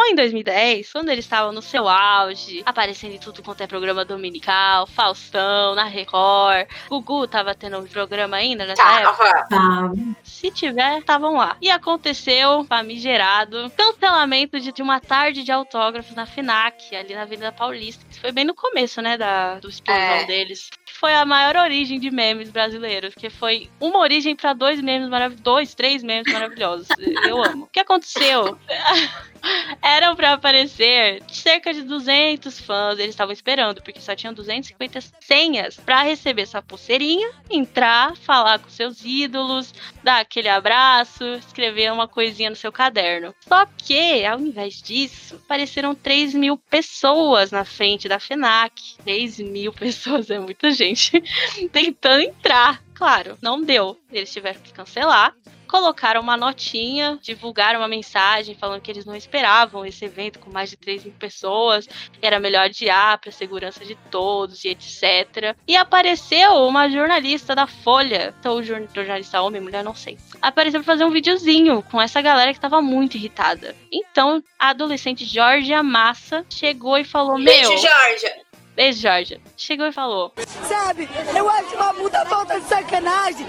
[0.00, 4.02] Foi em 2010, quando eles estavam no seu auge, aparecendo em tudo quanto é programa
[4.02, 6.66] dominical, Faustão, na Record.
[6.88, 9.46] Gugu tava tendo um programa ainda nessa época.
[9.50, 9.92] Tava.
[10.24, 11.54] Se tiver, estavam lá.
[11.60, 17.52] E aconteceu, famigerado, cancelamento de, de uma tarde de autógrafos na FINAC, ali na Avenida
[17.52, 18.02] Paulista.
[18.10, 20.24] Isso foi bem no começo, né, da, do explosão É.
[20.24, 20.70] deles.
[20.94, 25.42] Foi a maior origem de memes brasileiros, que foi uma origem pra dois memes maravilhosos,
[25.44, 26.88] dois, três memes maravilhosos.
[27.28, 27.64] Eu amo.
[27.64, 28.58] O que aconteceu?
[29.82, 35.76] Eram pra aparecer cerca de 200 fãs, eles estavam esperando, porque só tinham 250 senhas
[35.76, 39.72] pra receber essa pulseirinha, entrar, falar com seus ídolos,
[40.02, 43.34] dar aquele abraço, escrever uma coisinha no seu caderno.
[43.40, 48.96] Só que, ao invés disso, apareceram 3 mil pessoas na frente da FENAC.
[49.04, 51.22] 3 mil pessoas é muita gente
[51.72, 52.82] tentando entrar.
[52.94, 53.98] Claro, não deu.
[54.12, 55.34] Eles tiveram que cancelar.
[55.70, 60.68] Colocaram uma notinha, divulgaram uma mensagem falando que eles não esperavam esse evento com mais
[60.68, 61.88] de 3 mil pessoas,
[62.20, 65.54] era melhor adiar para a segurança de todos e etc.
[65.68, 70.18] E apareceu uma jornalista da Folha, ou jor- jornalista homem, mulher, não sei.
[70.42, 73.76] Apareceu pra fazer um videozinho com essa galera que tava muito irritada.
[73.92, 78.36] Então, a adolescente Georgia Massa chegou e falou: Beijo, Meu, Georgia.
[78.74, 79.40] beijo, Georgia.
[79.56, 80.34] Chegou e falou:
[80.66, 83.46] Sabe, eu acho uma puta falta de sacanagem.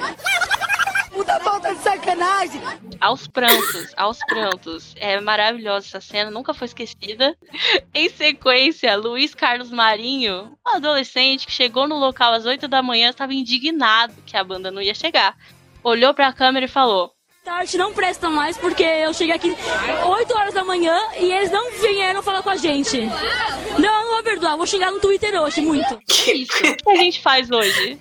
[1.11, 2.61] Puta falta de sacanagem.
[2.99, 4.93] aos prantos, aos prantos.
[4.97, 7.35] É maravilhosa essa cena, nunca foi esquecida.
[7.93, 13.09] Em sequência, Luiz Carlos Marinho, um adolescente que chegou no local às 8 da manhã,
[13.09, 15.35] estava indignado que a banda não ia chegar.
[15.83, 17.11] Olhou pra câmera e falou:
[17.43, 19.55] Tarde não presta mais porque eu cheguei aqui
[20.05, 23.01] 8 horas da manhã e eles não vieram falar com a gente.
[23.79, 25.99] Não, não vou perdoar, vou xingar no Twitter hoje, muito.
[26.07, 26.53] Isso.
[26.63, 27.99] O que a gente faz hoje?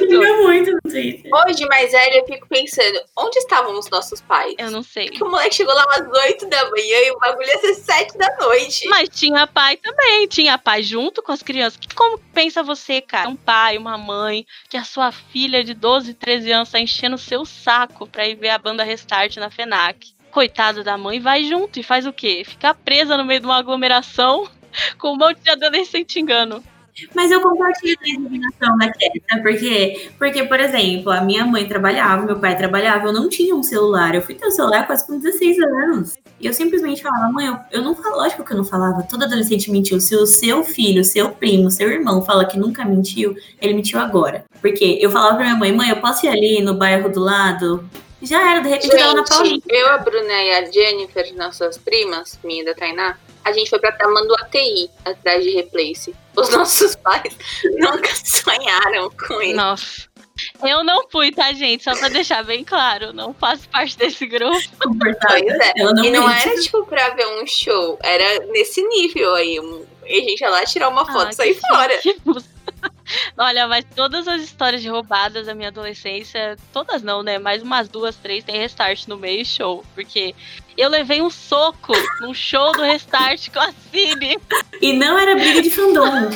[0.00, 1.30] Liga muito no Twitter.
[1.32, 4.54] Hoje, mais velho, eu fico pensando, onde estavam os nossos pais?
[4.58, 5.08] Eu não sei.
[5.08, 8.18] Que o moleque chegou lá às 8 da manhã e o bagulho ia ser 7
[8.18, 8.88] da noite.
[8.88, 11.80] Mas tinha pai também, tinha pai junto com as crianças.
[11.94, 13.28] Como pensa você, cara?
[13.28, 17.18] Um pai, uma mãe, que a sua filha de 12, 13 anos tá enchendo o
[17.18, 20.14] seu saco pra ir ver a banda Restart na FENAC.
[20.30, 22.42] Coitado da mãe, vai junto e faz o quê?
[22.44, 24.48] Ficar presa no meio de uma aglomeração
[24.98, 26.62] com um monte de adolescente engano.
[27.14, 32.24] Mas eu compartilho da indignação da Késia, porque, porque, por exemplo, a minha mãe trabalhava,
[32.24, 34.14] meu pai trabalhava, eu não tinha um celular.
[34.14, 36.14] Eu fui ter um celular quase com 16 anos.
[36.40, 39.24] E eu simplesmente falava, mãe, eu, eu não falo, lógico que eu não falava, todo
[39.24, 40.00] adolescente mentiu.
[40.00, 44.44] Se o seu filho, seu primo, seu irmão fala que nunca mentiu, ele mentiu agora.
[44.60, 47.84] Porque eu falava pra minha mãe, mãe, eu posso ir ali no bairro do lado?
[48.22, 49.54] Já era, de repente eu tava na Paulinha.
[49.54, 53.68] Gente, eu, a Bruna e a Jennifer, nossas primas, minha e da Tainá, a gente
[53.70, 56.14] foi pra Tamanduateí, atrás de Replace.
[56.36, 57.36] Os nossos pais
[57.78, 59.56] nunca sonharam com isso.
[59.56, 60.14] Nossa.
[60.64, 61.84] Eu não fui, tá, gente?
[61.84, 64.58] Só pra deixar bem claro, não faço parte desse grupo.
[64.80, 65.72] Pois é.
[65.76, 67.96] Não e não era, tipo, pra ver um show.
[68.02, 69.58] Era nesse nível aí.
[70.06, 72.00] E a gente ia lá tirar uma foto Ah, e sair que fora.
[72.02, 72.20] chique.
[73.36, 77.38] Olha, mas todas as histórias de roubadas da minha adolescência, todas não, né?
[77.38, 79.84] Mais umas duas, três tem restart no meio e show.
[79.94, 80.34] Porque
[80.76, 84.38] eu levei um soco num show do restart com a Cine.
[84.80, 86.30] E não era briga de fandom.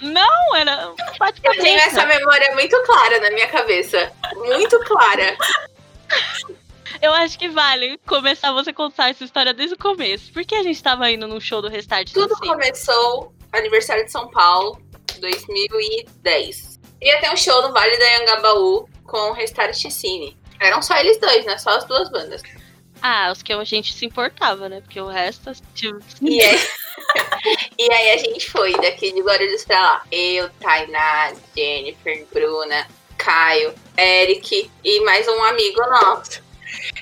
[0.00, 0.94] Não, era um
[1.42, 4.12] Eu tenho essa memória muito clara na minha cabeça.
[4.34, 5.36] Muito clara.
[7.00, 10.32] Eu acho que vale começar você contar essa história desde o começo.
[10.32, 14.28] Por que a gente tava indo num show do restart Tudo começou aniversário de São
[14.28, 14.80] Paulo,
[15.20, 16.80] 2010.
[17.02, 20.36] Ia ter um show no Vale da Anhangabaú com o Restart Cine.
[20.60, 21.58] Eram só eles dois, né?
[21.58, 22.42] Só as duas bandas.
[23.02, 24.80] Ah, os que a gente se importava, né?
[24.80, 26.58] Porque o resto, tipo, E aí,
[27.78, 30.02] e aí a gente foi daqui de Guarulhos pra lá.
[30.10, 32.86] Eu, Tainá, Jennifer, Bruna,
[33.18, 36.42] Caio, Eric e mais um amigo nosso.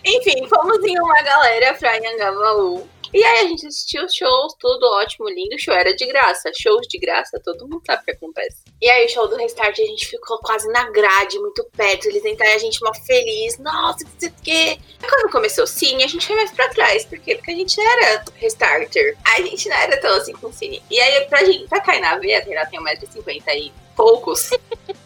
[0.05, 2.89] Enfim, fomos em uma galera pra Anhangabaú.
[3.15, 5.55] E aí a gente assistiu os shows, tudo ótimo, lindo.
[5.55, 6.51] O show era de graça.
[6.53, 8.65] Shows de graça, todo mundo sabe o que acontece.
[8.83, 12.09] E aí o show do Restart, a gente ficou quase na grade, muito perto.
[12.09, 13.57] Eles entraram e a gente mó feliz.
[13.59, 14.79] Nossa, que sei o quê.
[15.01, 17.05] E quando começou sim, a gente foi mais pra trás.
[17.05, 17.37] Por quê?
[17.37, 19.17] Porque a gente era restarter.
[19.25, 20.83] A gente não era tão assim com cine.
[20.91, 24.51] E aí, pra gente, pra Tainá ver, a Tainá tem 1,50m e poucos,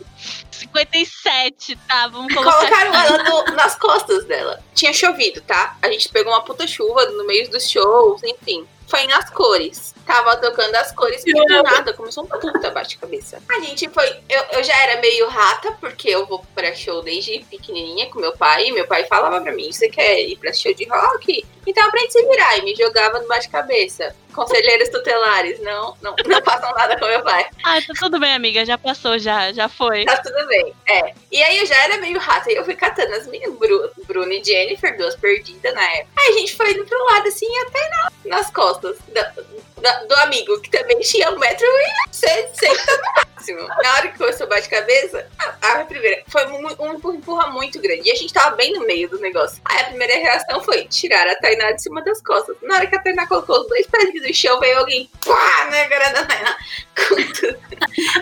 [0.58, 2.08] 57, tá?
[2.08, 2.58] Vamos colocar.
[2.58, 4.62] colocaram ela no- nas costas dela.
[4.74, 5.76] Tinha chovido, tá?
[5.82, 8.66] A gente pegou uma puta chuva no meio dos shows, enfim.
[8.86, 9.94] Foi nas cores.
[10.06, 13.42] Tava tocando as cores e do nada começou um puta bate-cabeça.
[13.50, 14.08] A gente foi.
[14.26, 18.32] Eu, eu já era meio rata, porque eu vou pra show desde pequenininha com meu
[18.32, 18.68] pai.
[18.68, 21.44] E meu pai falava pra mim: você quer ir pra show de rock?
[21.66, 22.56] Então aprende a se virar.
[22.58, 24.16] E me jogava no bate-cabeça.
[24.32, 27.46] Conselheiros tutelares, não, não, não façam nada com meu pai.
[27.64, 28.64] Ah, tá tudo bem, amiga.
[28.64, 30.04] Já passou, já, já foi.
[30.04, 30.72] Tá tudo bem.
[30.88, 31.12] É.
[31.32, 32.50] E aí eu já era meio rata.
[32.52, 36.08] E eu fui catando as minhas, Bru, Bruno e Jennifer, duas perdidas na época.
[36.18, 39.32] Aí a gente foi indo pro lado assim, até na- nas costas da-
[39.80, 43.68] da- do amigo, que também tinha um metro e sessenta no máximo.
[43.82, 45.26] Na hora que começou o bate-cabeça,
[45.62, 48.08] a, a primeira foi mu- um empurra, muito grande.
[48.08, 49.60] E a gente tava bem no meio do negócio.
[49.64, 52.56] Aí a primeira reação foi tirar a Tainá de cima das costas.
[52.62, 55.88] Na hora que a Tainá colocou os dois pés do chão, veio alguém, pá, na
[55.88, 56.56] cara da Tainá.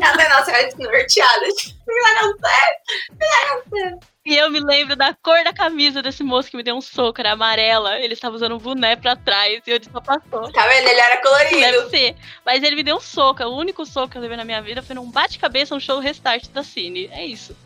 [0.03, 1.47] A Tainá saiu desnorteada.
[1.57, 1.75] Tipo,
[2.23, 4.16] não sei.
[4.27, 7.21] E eu me lembro da cor da camisa desse moço que me deu um soco,
[7.21, 8.01] era amarela.
[8.01, 10.51] Ele estava usando um boné pra trás e eu disse, só passou.
[10.51, 10.89] Tá vendo?
[10.89, 11.91] Ele era Deve colorido.
[11.91, 12.17] ser.
[12.45, 13.45] Mas ele me deu um soco.
[13.45, 16.49] O único soco que eu levei na minha vida foi num bate-cabeça, um show restart
[16.49, 17.09] da Cine.
[17.13, 17.57] É isso.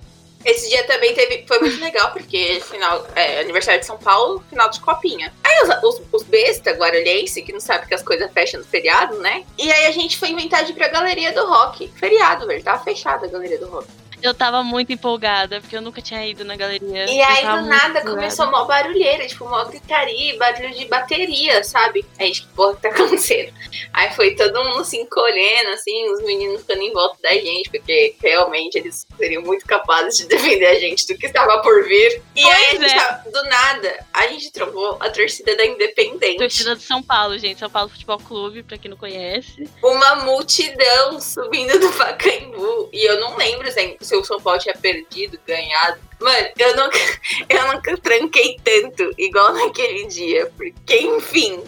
[0.45, 4.69] Esse dia também teve, foi muito legal, porque final, é, aniversário de São Paulo, final
[4.69, 5.33] de copinha.
[5.43, 9.19] Aí os, os, os besta guarulhense, que não sabe que as coisas fecham no feriado,
[9.19, 9.45] né?
[9.59, 11.89] E aí a gente foi inventar de ir pra galeria do rock.
[11.97, 12.63] Feriado, velho.
[12.63, 13.87] Tava fechada a galeria do rock.
[14.23, 17.07] Eu tava muito empolgada, porque eu nunca tinha ido na galeria.
[17.11, 22.05] E aí, do nada, começou mó barulheira, tipo, mó gritaria, barulho de bateria, sabe?
[22.19, 23.53] Aí, gente, que porra que tá acontecendo?
[23.93, 28.15] Aí foi todo mundo se encolhendo, assim, os meninos ficando em volta da gente, porque
[28.23, 32.23] realmente eles seriam muito capazes de defender a gente do que estava por vir.
[32.37, 32.97] E aí, a Pois gente é.
[33.05, 36.39] tava- do nada, a gente trombou a torcida da Independente.
[36.39, 37.59] Torcida de São Paulo, gente.
[37.59, 39.69] São Paulo Futebol Clube, pra quem não conhece.
[39.83, 42.89] Uma multidão subindo do Pacaembu.
[42.93, 45.99] E eu não lembro se, se o São Paulo tinha perdido, ganhado.
[46.21, 46.99] Mano, eu nunca,
[47.49, 50.51] eu nunca tranquei tanto igual naquele dia.
[50.57, 51.63] Porque, enfim,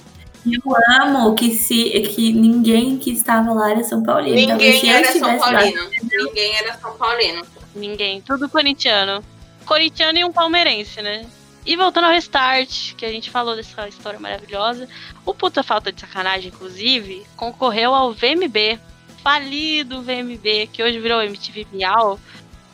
[0.45, 0.61] Eu
[1.01, 4.37] amo que, se, que ninguém que estava lá era São Paulino.
[4.37, 5.91] Então, ninguém eu era São estivesse lá, Paulino.
[6.03, 7.47] Ninguém era São Paulino.
[7.75, 8.21] Ninguém.
[8.21, 9.25] Tudo corintiano.
[9.65, 11.25] Corintiano e um palmeirense, né?
[11.65, 14.89] E voltando ao restart, que a gente falou dessa história maravilhosa.
[15.25, 18.81] O Puta Falta de Sacanagem, inclusive, concorreu ao VMB.
[19.23, 22.19] Falido VMB, que hoje virou MTV Miau.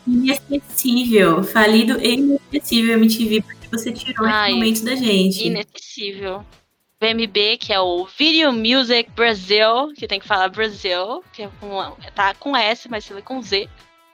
[0.07, 1.45] Inesquecível.
[1.45, 5.47] Falido e inesquecível MTV, porque você tirou Ai, esse momento da gente.
[5.47, 6.45] Inesquecível.
[7.01, 11.97] VMB, que é o Video Music Brasil, que tem que falar Brasil, que é com,
[12.15, 13.69] tá com S, mas se lê com Z.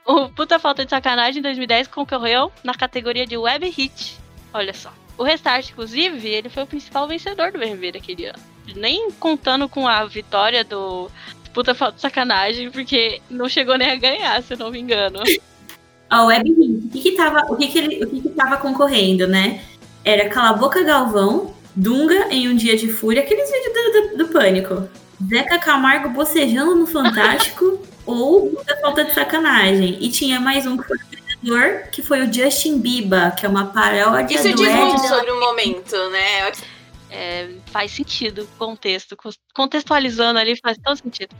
[0.05, 4.19] O Puta Falta de Sacanagem em 2010 concorreu na categoria de Web Hit.
[4.53, 4.93] Olha só.
[5.17, 8.43] O Restart, inclusive, ele foi o principal vencedor do VMB daquele ano.
[8.75, 11.11] Nem contando com a vitória do
[11.55, 15.21] Puta Falta de Sacanagem, porque não chegou nem a ganhar, se eu não me engano.
[16.13, 16.87] Ó, Web Hit.
[16.87, 19.63] O que que tava, o que que ele, o que que tava concorrendo, né?
[20.05, 24.25] Era Cala a Boca Galvão, Dunga em Um Dia de Fúria, aqueles vídeos do, do-
[24.25, 24.89] do Pânico.
[25.27, 29.97] Zeca Camargo bocejando no Fantástico ou Puta Falta de Sacanagem.
[30.01, 30.99] E tinha mais um que foi
[31.93, 35.31] que foi o Justin Bieber, que é uma paródia Isso do diz muito de sobre
[35.31, 36.51] o momento, né?
[37.17, 39.17] É, faz sentido o contexto.
[39.55, 41.35] Contextualizando ali faz todo sentido.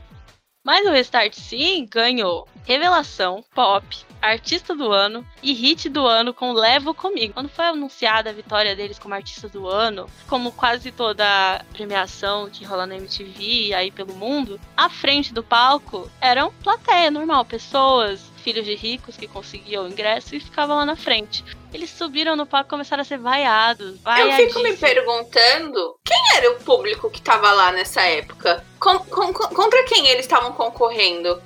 [0.65, 3.85] Mas o Restart sim ganhou Revelação, Pop,
[4.19, 7.35] Artista do Ano e Hit do Ano com Levo Comigo.
[7.35, 12.65] Quando foi anunciada a vitória deles como Artista do Ano, como quase toda premiação que
[12.65, 18.31] rola na MTV e aí pelo mundo, à frente do palco eram plateia normal, pessoas,
[18.45, 21.43] filhos de ricos que conseguiam o ingresso e ficavam lá na frente.
[21.73, 23.97] Eles subiram no palco e começaram a ser vaiados.
[24.19, 28.63] Eu fico me perguntando quem era o público que tava lá nessa época?
[28.79, 31.41] Com- com- com- contra quem eles estavam concorrendo?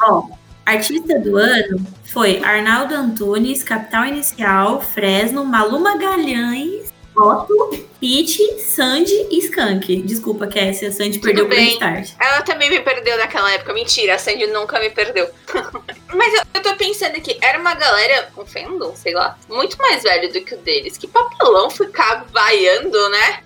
[0.00, 0.28] Ó,
[0.64, 9.38] artista do ano foi Arnaldo Antunes, Capital Inicial, Fresno, Malu Magalhães, Otto, Pete, Sandy e
[9.38, 10.02] Skank.
[10.02, 11.70] Desculpa, Cassie, a Sandy perdeu pro bem.
[11.70, 12.12] restart.
[12.20, 13.72] Ela também me perdeu naquela época.
[13.72, 15.28] Mentira, a Sandy nunca me perdeu.
[16.14, 20.02] Mas eu, eu tô pensando aqui, era uma galera com fandom, sei lá, muito mais
[20.02, 20.96] velho do que o deles.
[20.96, 23.40] Que papelão ficar vaiando, né?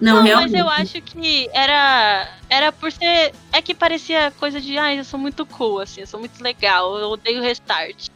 [0.00, 0.50] Não, Não, realmente.
[0.52, 5.04] mas eu acho que era era por ser é que parecia coisa de, ai, eu
[5.04, 8.08] sou muito cool assim, eu sou muito legal, eu odeio restart.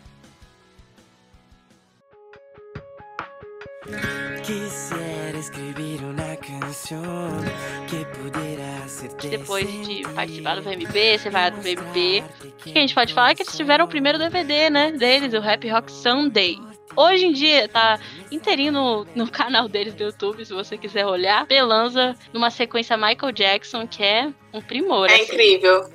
[9.31, 13.31] Depois de participar do VMB, ser vaiado do VMB, o que a gente pode falar
[13.31, 16.59] é que eles tiveram o primeiro DVD, né, deles, o Rap Rock Sunday.
[16.97, 17.99] Hoje em dia tá
[18.31, 21.45] inteirinho no, no canal deles do YouTube, se você quiser olhar.
[21.47, 25.09] Belanza numa sequência Michael Jackson, que é um primor.
[25.11, 25.25] É assim.
[25.25, 25.91] incrível.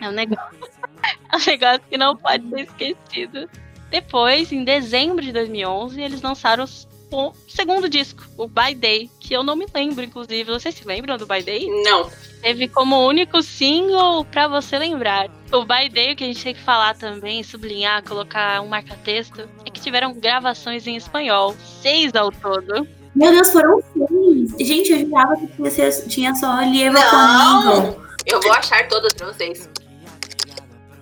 [0.00, 0.58] É um negócio,
[1.32, 3.48] é um negócio que não pode ser esquecido.
[3.90, 9.34] Depois, em dezembro de 2011, eles lançaram os- o segundo disco, o By Day, que
[9.34, 10.44] eu não me lembro, inclusive.
[10.50, 11.68] Vocês se lembram do By Day?
[11.84, 12.10] Não.
[12.40, 15.28] Teve como único single pra você lembrar.
[15.52, 19.48] O By Day, o que a gente tem que falar também, sublinhar, colocar um marca-texto,
[19.64, 21.54] é que tiveram gravações em espanhol.
[21.80, 22.86] Seis ao todo.
[23.14, 24.50] Meu Deus, foram seis.
[24.66, 27.62] Gente, eu jurava que tinha, ser- tinha só Lieva Não!
[27.82, 28.02] comigo.
[28.24, 29.68] Eu vou achar todas pra vocês.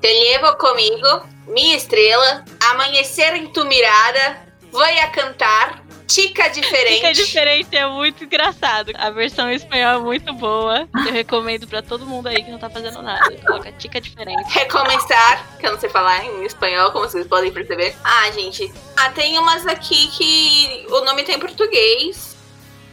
[0.00, 4.38] Te levo comigo, minha estrela, amanhecer em tu mirada,
[4.72, 6.96] vou a cantar, tica diferente.
[6.96, 8.92] Fica diferente, é muito engraçado.
[8.96, 10.88] A versão em espanhol é muito boa.
[11.06, 13.36] Eu recomendo pra todo mundo aí que não tá fazendo nada.
[13.46, 14.52] Coloca tica diferente.
[14.52, 17.96] Recomeçar, que eu não sei falar em espanhol, como vocês podem perceber.
[18.02, 18.72] Ah, gente.
[18.96, 22.36] Ah, tem umas aqui que o nome tá em português.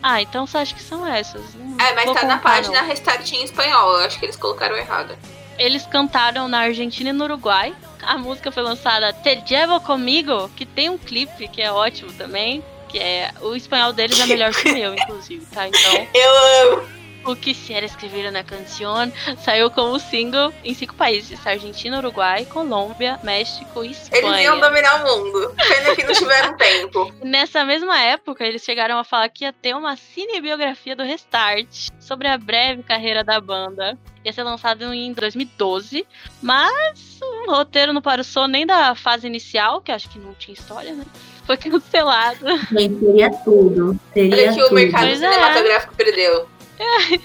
[0.02, 1.56] Ah, então você acha que são essas?
[1.56, 2.88] Não É, mas tá na página não.
[2.88, 3.94] Restart em espanhol.
[3.94, 5.18] Eu acho que eles colocaram errado.
[5.58, 7.76] Eles cantaram na Argentina e no Uruguai.
[8.04, 12.64] A música foi lançada Te Llevo Comigo, que tem um clipe que é ótimo também.
[12.89, 13.32] Que é.
[13.41, 15.67] O espanhol deles é melhor que o meu, inclusive, tá?
[15.67, 16.08] Então.
[16.13, 16.97] Eu amo.
[17.26, 19.12] O Quisiera Escrever na Canción
[19.43, 24.43] saiu como single em cinco países: Argentina, Uruguai, Colômbia, México e Eles Espanha.
[24.43, 25.54] iam dominar o mundo.
[25.58, 27.13] Pena que não tiveram tempo.
[27.21, 32.30] Nessa mesma época, eles chegaram a falar que ia ter uma cinebiografia do Restart sobre
[32.30, 33.97] a breve carreira da banda.
[34.23, 36.08] Ia ser lançado em 2012,
[36.41, 40.93] mas o roteiro não passou nem da fase inicial, que acho que não tinha história,
[40.93, 41.06] né?
[41.48, 42.46] Foi cancelado.
[42.72, 44.00] Gente, seria tudo.
[44.14, 44.76] Seria Olha que o tudo.
[44.76, 45.32] mercado Pois é.
[45.32, 46.46] cinematográfico perdeu.
[46.80, 47.18] Ah,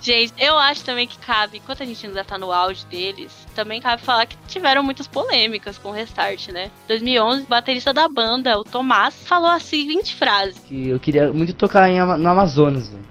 [0.00, 3.80] Gente, eu acho também que cabe, enquanto a gente ainda tá no auge deles, também
[3.80, 6.70] cabe falar que tiveram muitas polêmicas com o Restart, né?
[6.88, 11.52] 2011, o baterista da banda, o Tomás, falou a seguinte frase: Que eu queria muito
[11.54, 13.04] tocar em no Amazonas, velho.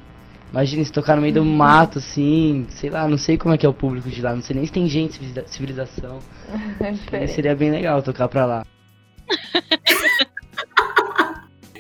[0.52, 3.65] Imagina se tocar no meio do mato, assim, sei lá, não sei como é que
[3.65, 6.19] é o público de lá, não sei nem se tem gente, civiliza- civilização.
[7.34, 8.65] Seria bem legal tocar pra lá.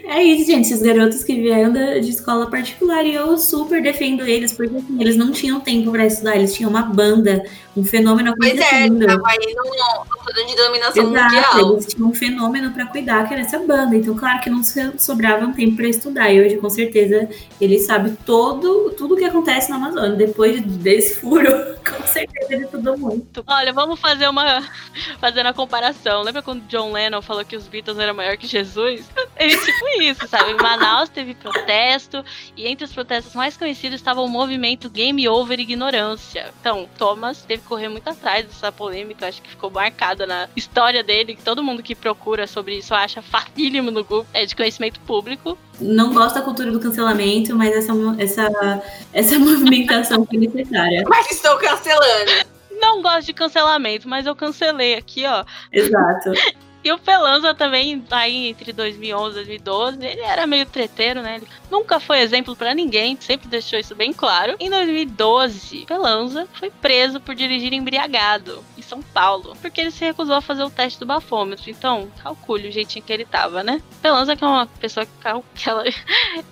[0.05, 0.65] É isso, gente.
[0.65, 4.97] Esses garotos que vieram da- de escola particular e eu super defendo eles, porque assim,
[5.01, 7.41] eles não tinham tempo pra estudar, eles tinham uma banda,
[7.75, 9.07] um fenômeno Pois é, acontecendo.
[9.07, 11.71] tava aí no, de dominação Exato, mundial.
[11.73, 13.95] eles tinham um fenômeno pra cuidar, que era essa banda.
[13.95, 16.31] Então, claro que não so- sobrava um tempo pra estudar.
[16.31, 17.27] E hoje, com certeza,
[17.59, 20.11] ele sabe todo, tudo o que acontece na Amazônia.
[20.17, 21.47] Depois desse furo,
[21.89, 23.41] com certeza ele estudou muito.
[23.47, 24.63] Olha, vamos fazer uma,
[25.19, 26.21] fazendo a comparação.
[26.21, 29.05] Lembra quando John Lennon falou que os Beatles eram maior que Jesus?
[29.35, 30.51] É tipo isso, sabe?
[30.51, 32.23] Em Manaus teve protesto
[32.55, 36.53] e entre os protestos mais conhecidos estava o movimento Game Over Ignorância.
[36.59, 41.03] Então, Thomas teve que correr muito atrás dessa polêmica, acho que ficou marcada na história
[41.03, 44.99] dele, que todo mundo que procura sobre isso acha facílimo no Google, é de conhecimento
[45.01, 45.57] público.
[45.81, 51.03] Não gosto da cultura do cancelamento, mas essa, essa, essa movimentação foi necessária.
[51.07, 52.52] Mas estou cancelando.
[52.83, 55.45] Não gosto de cancelamento, mas eu cancelei aqui, ó.
[55.71, 56.31] Exato.
[56.83, 61.37] E o Pelanza também, aí entre 2011 e 2012, ele era meio treteiro, né?
[61.37, 64.57] Ele nunca foi exemplo pra ninguém, sempre deixou isso bem claro.
[64.59, 70.35] Em 2012, Pelanza foi preso por dirigir embriagado em São Paulo, porque ele se recusou
[70.35, 71.69] a fazer o teste do bafômetro.
[71.69, 73.81] Então, calcule o jeitinho que ele tava, né?
[74.01, 75.11] Pelanza que é uma pessoa que,
[75.55, 75.83] que ela,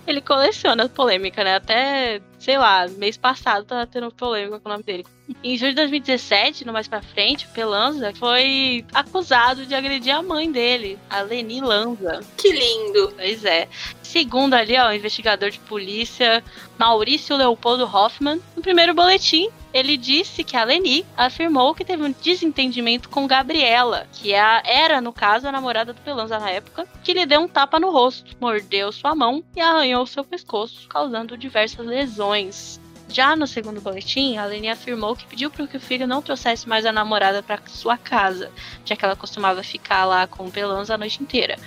[0.06, 1.56] ele coleciona polêmica, né?
[1.56, 5.06] Até sei lá, mês passado tava tendo polêmica com o nome dele.
[5.44, 10.22] Em julho de 2017, no mais pra frente, o Pelanza foi acusado de agredir a
[10.22, 12.20] mãe dele, a Leni Lanza.
[12.36, 13.12] Que lindo.
[13.16, 13.68] Pois é.
[14.02, 16.42] Segundo ali, ó, o investigador de polícia
[16.76, 22.14] Maurício Leopoldo Hoffman, no primeiro boletim, ele disse que a Leni afirmou que teve um
[22.22, 27.24] desentendimento com Gabriela, que era, no caso, a namorada do Pelanza na época, que lhe
[27.24, 32.80] deu um tapa no rosto, mordeu sua mão e arranhou seu pescoço, causando diversas lesões.
[33.08, 36.66] Já no segundo boletim, a Leni afirmou que pediu para que o filho não trouxesse
[36.66, 38.50] mais a namorada para sua casa,
[38.86, 41.58] já que ela costumava ficar lá com o Pelanza a noite inteira.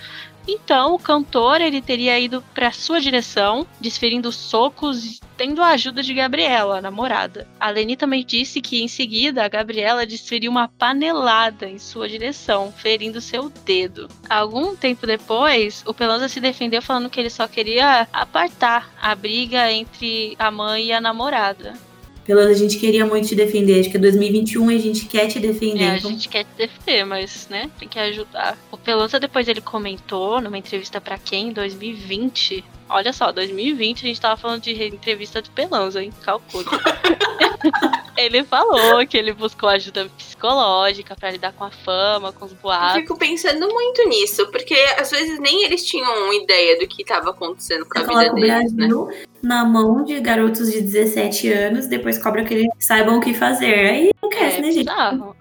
[0.46, 6.14] Então, o cantor ele teria ido para sua direção, desferindo socos tendo a ajuda de
[6.14, 7.46] Gabriela, a namorada.
[7.60, 12.72] A Leni também disse que em seguida a Gabriela desferiu uma panelada em sua direção,
[12.72, 14.08] ferindo seu dedo.
[14.28, 19.70] Algum tempo depois, o Pelanza se defendeu falando que ele só queria apartar a briga
[19.70, 21.74] entre a mãe e a namorada.
[22.26, 23.80] Pelanza, a gente queria muito te defender.
[23.80, 25.84] Acho que é 2021 a gente quer te defender.
[25.84, 28.58] É, a então- gente quer te defender, mas, né, tem que ajudar.
[28.70, 31.48] O Pelanza depois ele comentou numa entrevista pra quem?
[31.48, 32.64] Em 2020.
[32.88, 36.12] Olha só, 2020 a gente tava falando de entrevista do Pelanza, hein?
[36.22, 36.64] Calcule.
[38.16, 42.58] ele falou que ele buscou ajuda psicológica pra lidar com a fama, com os Eu
[42.62, 43.00] boatos.
[43.02, 47.84] fico pensando muito nisso, porque às vezes nem eles tinham ideia do que estava acontecendo
[47.86, 48.88] com a vida deles, né?
[49.42, 53.74] Na mão de garotos de 17 anos, depois cobra que eles saibam o que fazer.
[53.90, 54.90] Aí enlouquece, É né, gente?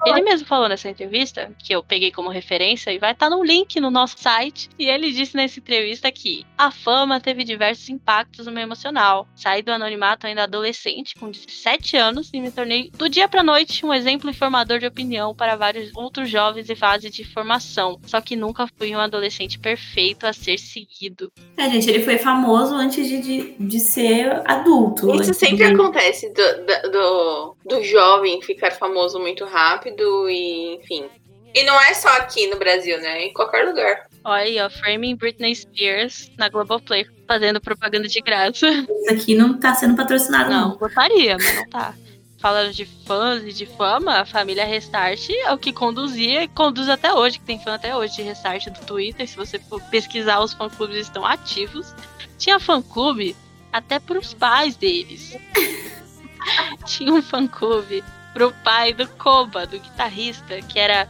[0.05, 3.79] Ele mesmo falou nessa entrevista, que eu peguei como referência, e vai estar no link
[3.79, 4.69] no nosso site.
[4.77, 9.27] E ele disse nessa entrevista que a fama teve diversos impactos no meu emocional.
[9.35, 13.85] Saí do anonimato ainda adolescente, com 17 anos, e me tornei, do dia pra noite,
[13.85, 17.99] um exemplo informador de opinião para vários outros jovens em fase de formação.
[18.05, 21.31] Só que nunca fui um adolescente perfeito a ser seguido.
[21.57, 25.09] É, gente, ele foi famoso antes de, de, de ser adulto.
[25.09, 25.73] Isso antes sempre de...
[25.73, 31.05] acontece do, do, do, do jovem ficar famoso muito rápido e, enfim.
[31.55, 33.27] E não é só aqui no Brasil, né?
[33.27, 34.07] Em qualquer lugar.
[34.25, 38.67] Olha aí, ó, Framing Britney Spears na Globoplay, fazendo propaganda de graça.
[38.89, 40.69] Isso aqui não tá sendo patrocinado, não.
[40.69, 41.93] Não, gostaria, mas não tá.
[42.39, 46.89] Falando de fãs e de fama, a família Restart é o que conduzia e conduz
[46.89, 49.27] até hoje, que tem fã até hoje de Restart do Twitter.
[49.27, 51.95] Se você for pesquisar, os fã-clubes estão ativos.
[52.37, 53.35] Tinha fã-clube
[53.75, 55.37] até pros pais deles.
[56.87, 58.01] Tinha um fã-clube
[58.33, 61.09] pro pai do Koba, do guitarrista, que era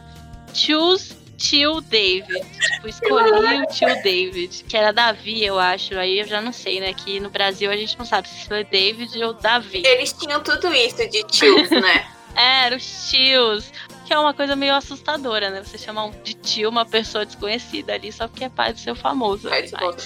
[0.52, 2.40] Choose Tio David.
[2.40, 5.96] Tipo, escolhi o tio David, que era Davi, eu acho.
[5.96, 6.92] Aí eu já não sei, né?
[6.92, 9.82] Que no Brasil a gente não sabe se foi David ou Davi.
[9.86, 12.06] Eles tinham tudo isso de tios, né?
[12.38, 13.72] É, Era os tios.
[14.04, 15.62] Que é uma coisa meio assustadora, né?
[15.64, 19.48] Você chamar de tio uma pessoa desconhecida ali só porque é pai do seu famoso.
[19.70, 19.96] Falam,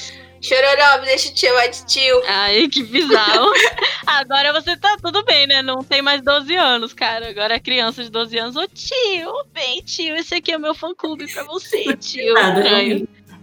[0.41, 2.23] Chororó, me deixa te chamar de tio.
[2.27, 3.51] Ai, que bizarro.
[4.07, 5.63] Agora você tá tudo bem, né?
[5.63, 7.29] Não tem mais 12 anos, cara.
[7.29, 8.57] Agora é criança de 12 anos.
[8.57, 12.33] Ô tio, vem tio, esse aqui é o meu fã-clube pra você, tio.
[12.35, 12.63] Nada.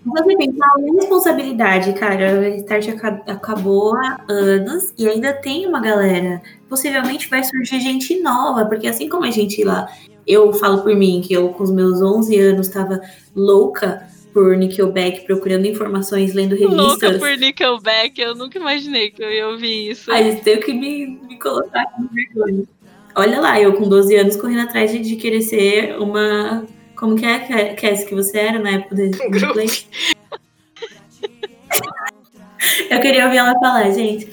[0.05, 2.39] Você pensar a responsabilidade, cara.
[2.39, 6.41] O Start aca- acabou há anos e ainda tem uma galera.
[6.69, 9.87] Possivelmente vai surgir gente nova, porque assim como a gente lá,
[10.25, 13.01] eu falo por mim que eu com os meus 11 anos tava
[13.35, 17.17] louca por Nickelback, procurando informações, lendo Louca revistas.
[17.17, 20.11] por Nickelback, eu nunca imaginei que eu ia ouvir isso.
[20.11, 22.63] Aí têm que me, me colocar no vergonha.
[23.15, 26.67] Olha lá, eu com 12 anos correndo atrás de, de querer ser uma.
[26.95, 29.09] Como que é, Cass, que você era na época do.
[29.53, 29.69] Play?
[32.91, 34.29] Eu queria ouvir ela falar, gente.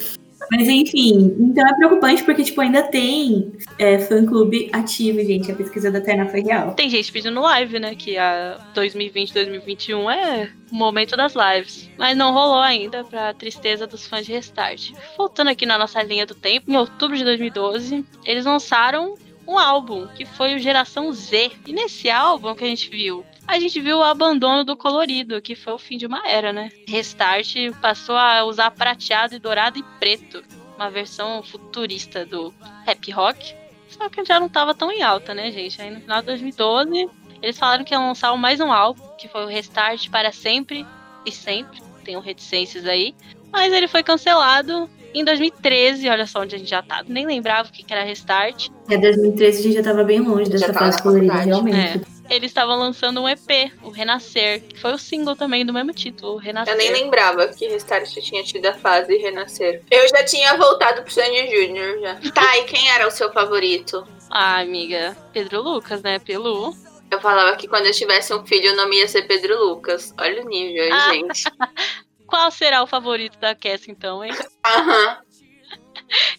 [0.50, 5.50] Mas enfim, então é preocupante porque, tipo, ainda tem é, fã-clube ativo, gente.
[5.50, 6.74] A pesquisa da Terna foi real.
[6.74, 7.94] Tem gente pedindo live, né?
[7.94, 11.90] Que a 2020, 2021 é o momento das lives.
[11.98, 14.92] Mas não rolou ainda, pra tristeza dos fãs de Restart.
[15.16, 19.14] Voltando aqui na nossa linha do tempo, em outubro de 2012, eles lançaram
[19.46, 21.52] um álbum, que foi o Geração Z.
[21.66, 25.54] E nesse álbum que a gente viu, a gente viu o abandono do colorido, que
[25.54, 26.70] foi o fim de uma era, né?
[26.88, 30.42] Restart passou a usar prateado e dourado e preto,
[30.76, 32.52] uma versão futurista do
[32.84, 33.54] rap rock.
[33.88, 35.80] Só que já não tava tão em alta, né, gente?
[35.80, 37.08] Aí no final de 2012,
[37.40, 40.84] eles falaram que iam lançar mais um álbum, que foi o Restart para sempre
[41.24, 41.80] e sempre.
[42.04, 43.14] Tem um reticências aí.
[43.52, 47.04] Mas ele foi cancelado em 2013, olha só onde a gente já tá.
[47.06, 48.68] Nem lembrava o que era Restart.
[48.90, 52.13] É 2013 a gente já tava bem longe dessa fase colorida, realmente.
[52.30, 56.34] Eles estavam lançando um EP, o Renascer, que foi o single também do mesmo título,
[56.34, 56.72] o Renascer.
[56.74, 59.82] Eu nem lembrava que Restart tinha tido a fase Renascer.
[59.90, 62.14] Eu já tinha voltado pro Sandy Júnior já.
[62.32, 64.06] Tá, e quem era o seu favorito?
[64.30, 66.18] Ah, amiga, Pedro Lucas, né?
[66.18, 66.74] Pelu.
[67.10, 70.12] Eu falava que quando eu tivesse um filho o nome ia ser Pedro Lucas.
[70.18, 71.12] Olha o nível, Ah.
[71.12, 71.44] gente.
[72.26, 74.32] Qual será o favorito da Cass, então, hein?
[74.64, 75.18] Aham.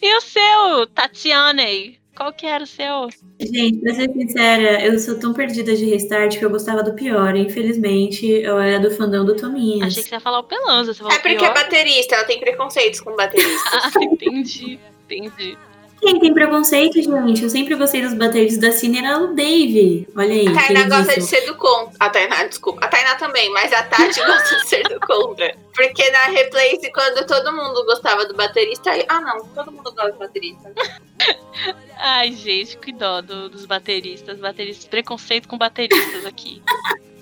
[0.02, 1.98] E o seu, Tatiane?
[2.16, 3.08] Qual que era o seu?
[3.40, 7.36] Gente, pra ser sincera, eu sou tão perdida de restart que eu gostava do pior.
[7.36, 9.88] Infelizmente, eu era do fandom do Tominhas.
[9.88, 10.94] Achei que você ia falar o Pelanza.
[10.94, 11.50] Você falou É porque pior.
[11.50, 13.56] é baterista, ela tem preconceitos com bateristas.
[13.96, 15.58] Ah, entendi, entendi.
[16.00, 17.42] Quem tem preconceito, gente?
[17.42, 20.06] Eu sempre gostei dos bateristas da cine, era o Dave.
[20.14, 20.46] Olha aí.
[20.46, 21.96] A Tainá gosta de ser do contra.
[21.98, 22.84] A Tainá, desculpa.
[22.84, 25.56] A Tainá também, mas a Tati gosta de ser do contra.
[25.74, 30.12] Porque na Replace, quando todo mundo gostava do baterista, aí, ah não, todo mundo gosta
[30.12, 30.70] do baterista.
[31.98, 34.38] Ai, gente, que dó do- dos bateristas.
[34.38, 36.62] Bateristas, preconceito com bateristas aqui.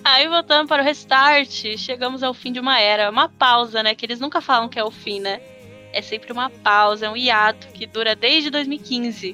[0.07, 3.09] Aí, voltando para o restart, chegamos ao fim de uma era.
[3.09, 3.95] Uma pausa, né?
[3.95, 5.41] Que eles nunca falam que é o fim, né?
[5.95, 9.33] É sempre uma pausa, é um hiato que dura desde 2015.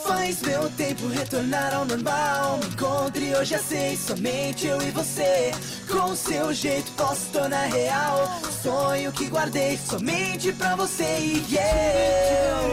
[0.00, 2.56] Faz meu tempo retornar ao normal.
[2.56, 5.50] Me encontre hoje às seis, somente eu e você.
[5.86, 8.26] Com seu jeito posso tornar real.
[8.62, 12.72] Sonho que guardei somente pra você e eu.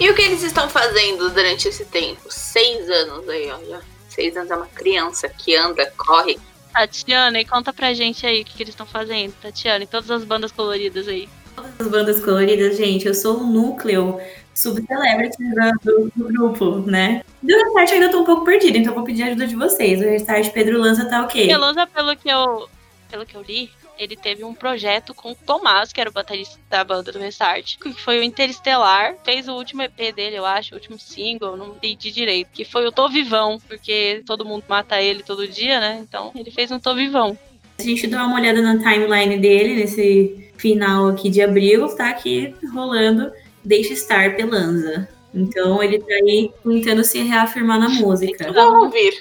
[0.00, 2.22] E o que eles estão fazendo durante esse tempo?
[2.28, 3.64] Seis anos aí, ó.
[3.70, 3.80] já.
[4.08, 6.36] Seis anos é uma criança que anda, corre.
[6.72, 9.32] Tatiana, e conta pra gente aí o que, que eles estão fazendo.
[9.40, 11.28] Tatiana, e todas as bandas coloridas aí.
[11.78, 14.20] As bandas coloridas, gente, eu sou o núcleo
[14.54, 15.36] subcelebrity
[15.84, 17.22] do, do grupo, né?
[17.42, 20.00] Do restart eu ainda tô um pouco perdida, então vou pedir ajuda de vocês.
[20.00, 21.46] O restart Pedro Lança tá o quê?
[21.46, 22.68] Pelosa, pelo que eu,
[23.08, 26.58] pelo que eu li, ele teve um projeto com o Tomás, que era o baterista
[26.70, 29.16] da banda do Restart, que foi o Interestelar.
[29.24, 32.50] Fez o último EP dele, eu acho, o último single, não entendi direito.
[32.52, 35.98] Que foi o Tô Vivão, porque todo mundo mata ele todo dia, né?
[36.00, 37.36] Então ele fez um Tô Vivão.
[37.78, 42.52] A gente dá uma olhada na timeline dele, nesse final aqui de abril, tá aqui
[42.74, 43.30] rolando
[43.64, 45.08] Deixa Estar Pelanza.
[45.32, 48.52] Então ele tá aí tentando se reafirmar na música.
[48.52, 49.16] Vamos ouvir.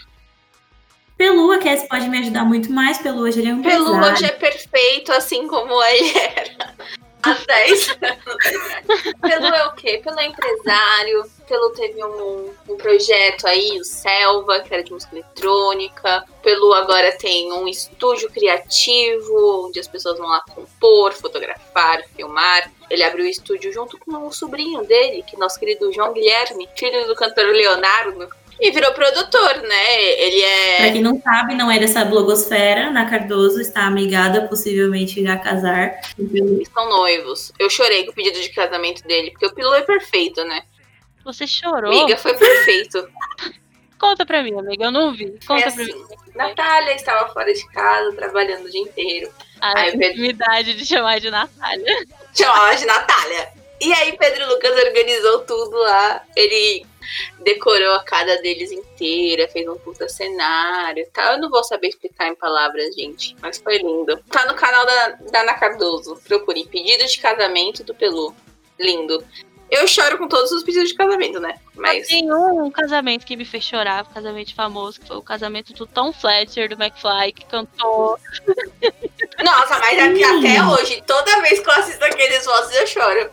[1.16, 2.98] Pelu, a Cass pode me ajudar muito mais.
[2.98, 6.76] Pelu hoje ele é um Pelu hoje é perfeito, assim como ele era
[7.24, 9.14] há 10 anos.
[9.22, 10.02] Pelu é o quê?
[10.04, 11.24] Pelu é empresário.
[11.48, 16.26] Pelu teve um, um projeto aí, o Selva, que era de música eletrônica.
[16.42, 22.72] Pelu agora tem um estúdio criativo, onde as pessoas vão lá compor, fotografar, filmar.
[22.90, 26.70] Ele abriu o estúdio junto com o sobrinho dele, que é nosso querido João Guilherme,
[26.76, 28.30] filho do cantor Leonardo.
[28.60, 30.02] E virou produtor, né?
[30.20, 30.42] Ele
[30.78, 30.92] Pra é.
[30.92, 32.90] quem não sabe, não é dessa blogosfera.
[32.90, 36.00] Na Cardoso está amigada, possivelmente irá casar.
[36.18, 37.52] Eles são noivos.
[37.60, 40.64] Eu chorei com o pedido de casamento dele, porque o Pilu é perfeito, né?
[41.24, 41.92] Você chorou?
[41.92, 43.08] Amiga, foi perfeito.
[44.00, 45.38] Conta pra mim, amiga, eu não vi.
[45.48, 45.94] Conta pra assim.
[45.94, 46.06] mim.
[46.36, 49.32] Natália estava fora de casa, trabalhando o dia inteiro.
[49.60, 50.08] A Ai, Pedro.
[50.20, 52.06] intimidade de chamar de Natália.
[52.36, 53.50] Chamava de Natália.
[53.82, 56.24] E aí Pedro Lucas organizou tudo lá.
[56.36, 56.86] Ele
[57.40, 61.34] decorou a casa deles inteira, fez um puta cenário e tal.
[61.34, 64.18] Eu não vou saber explicar em palavras, gente, mas foi lindo.
[64.30, 66.20] Tá no canal da, da Ana Cardoso.
[66.28, 68.34] Procure pedido de casamento do Pelu.
[68.80, 69.24] Lindo.
[69.70, 71.56] Eu choro com todos os pedidos de casamento, né?
[71.76, 75.74] Mas Tem um casamento que me fez chorar, um casamento famoso, que foi o casamento
[75.74, 78.18] do Tom Fletcher, do McFly, que cantou.
[79.44, 80.40] Nossa, mas aqui, Sim.
[80.40, 83.30] até hoje, toda vez que eu assisto aqueles vozes, eu choro.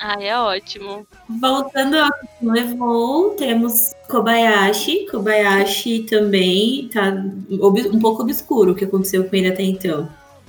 [0.00, 1.06] Ai, é ótimo.
[1.28, 5.06] Voltando ao que levou, temos Kobayashi.
[5.10, 7.12] Kobayashi também tá
[7.50, 10.08] um pouco obscuro o que aconteceu com ele até então.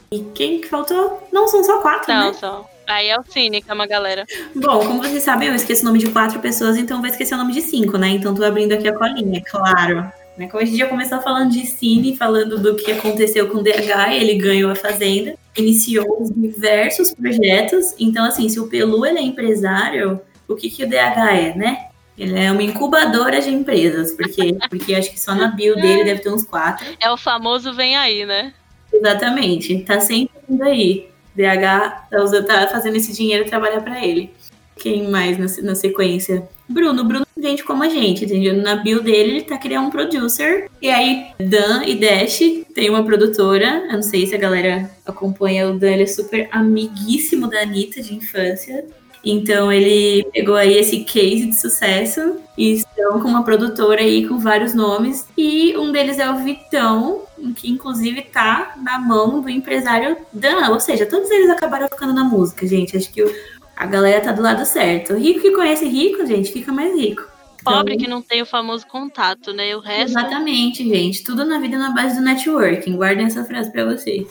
[0.09, 1.21] E quem que faltou?
[1.33, 2.33] Não, são só quatro, Não, né?
[2.33, 2.65] só.
[2.87, 4.25] Aí é o Cínica, uma galera.
[4.55, 7.37] Bom, como vocês sabem, eu esqueço o nome de quatro pessoas, então vou esquecer o
[7.37, 8.09] nome de cinco, né?
[8.09, 10.11] Então tô abrindo aqui a colinha, claro.
[10.37, 13.63] Né, Como a gente já começou falando de Cine, falando do que aconteceu com o
[13.63, 17.93] DH, ele ganhou a Fazenda, iniciou diversos projetos.
[17.99, 21.85] Então, assim, se o Pelu ele é empresário, o que, que o DH é, né?
[22.17, 26.21] Ele é uma incubadora de empresas, porque, porque acho que só na bio dele deve
[26.21, 26.85] ter uns quatro.
[26.99, 28.53] É o famoso Vem Aí, né?
[28.93, 29.79] Exatamente.
[29.83, 31.09] Tá sempre indo aí.
[31.35, 34.31] DH tá, usando- tá fazendo esse dinheiro trabalhar pra ele.
[34.75, 36.47] Quem mais na, na sequência?
[36.67, 37.03] Bruno.
[37.03, 38.55] Bruno gente como a gente, entendeu?
[38.55, 40.69] Na bio dele, ele tá criando um producer.
[40.81, 42.39] E aí, Dan e Dash
[42.73, 43.83] tem uma produtora.
[43.89, 48.01] Eu não sei se a galera acompanha o Dan, ele é super amiguíssimo da Anitta
[48.01, 48.85] de infância.
[49.23, 54.39] Então ele pegou aí esse case de sucesso e estão com uma produtora aí com
[54.39, 55.27] vários nomes.
[55.37, 57.23] E um deles é o Vitão,
[57.55, 60.69] que inclusive tá na mão do empresário Dan.
[60.69, 62.97] Ou seja, todos eles acabaram ficando na música, gente.
[62.97, 63.23] Acho que
[63.75, 65.13] a galera tá do lado certo.
[65.13, 67.30] Rico que conhece rico, gente, fica mais rico.
[67.61, 69.75] Então, Pobre que não tem o famoso contato, né?
[69.75, 70.17] O resto.
[70.17, 71.23] Exatamente, gente.
[71.23, 72.95] Tudo na vida é na base do networking.
[72.95, 74.27] Guardem essa frase pra vocês.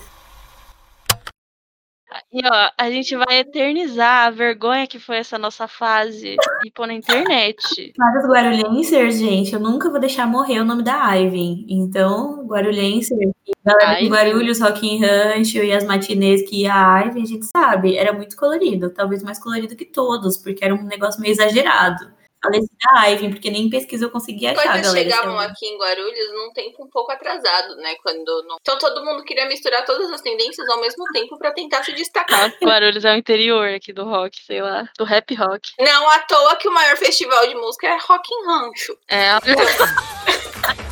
[2.32, 6.86] E ó, a gente vai eternizar a vergonha que foi essa nossa fase e pôr
[6.86, 7.92] na internet.
[7.96, 11.64] Para os Guarulhensers, gente, eu nunca vou deixar morrer o nome da Ivan.
[11.68, 13.30] Então, Guarulhenser,
[13.64, 14.08] galera Ivy.
[14.08, 18.12] Guarulhos, Rock in Rancho e as matinês que ia a Ivan, a gente sabe, era
[18.12, 18.90] muito colorido.
[18.90, 22.19] Talvez mais colorido que todos, porque era um negócio meio exagerado.
[22.42, 25.10] Falei assim da Ivan, porque nem pesquisa eu conseguia achar, Coisas galera.
[25.10, 27.94] chegavam Então, aqui em Guarulhos num tempo um pouco atrasado, né?
[28.02, 28.56] Quando não...
[28.60, 32.52] Então todo mundo queria misturar todas as tendências ao mesmo tempo pra tentar se destacar.
[32.64, 34.88] Guarulhos é o interior aqui do rock, sei lá.
[34.96, 35.70] Do rap rock.
[35.78, 38.98] Não à toa que o maior festival de música é Rock in Rancho.
[39.08, 39.30] É,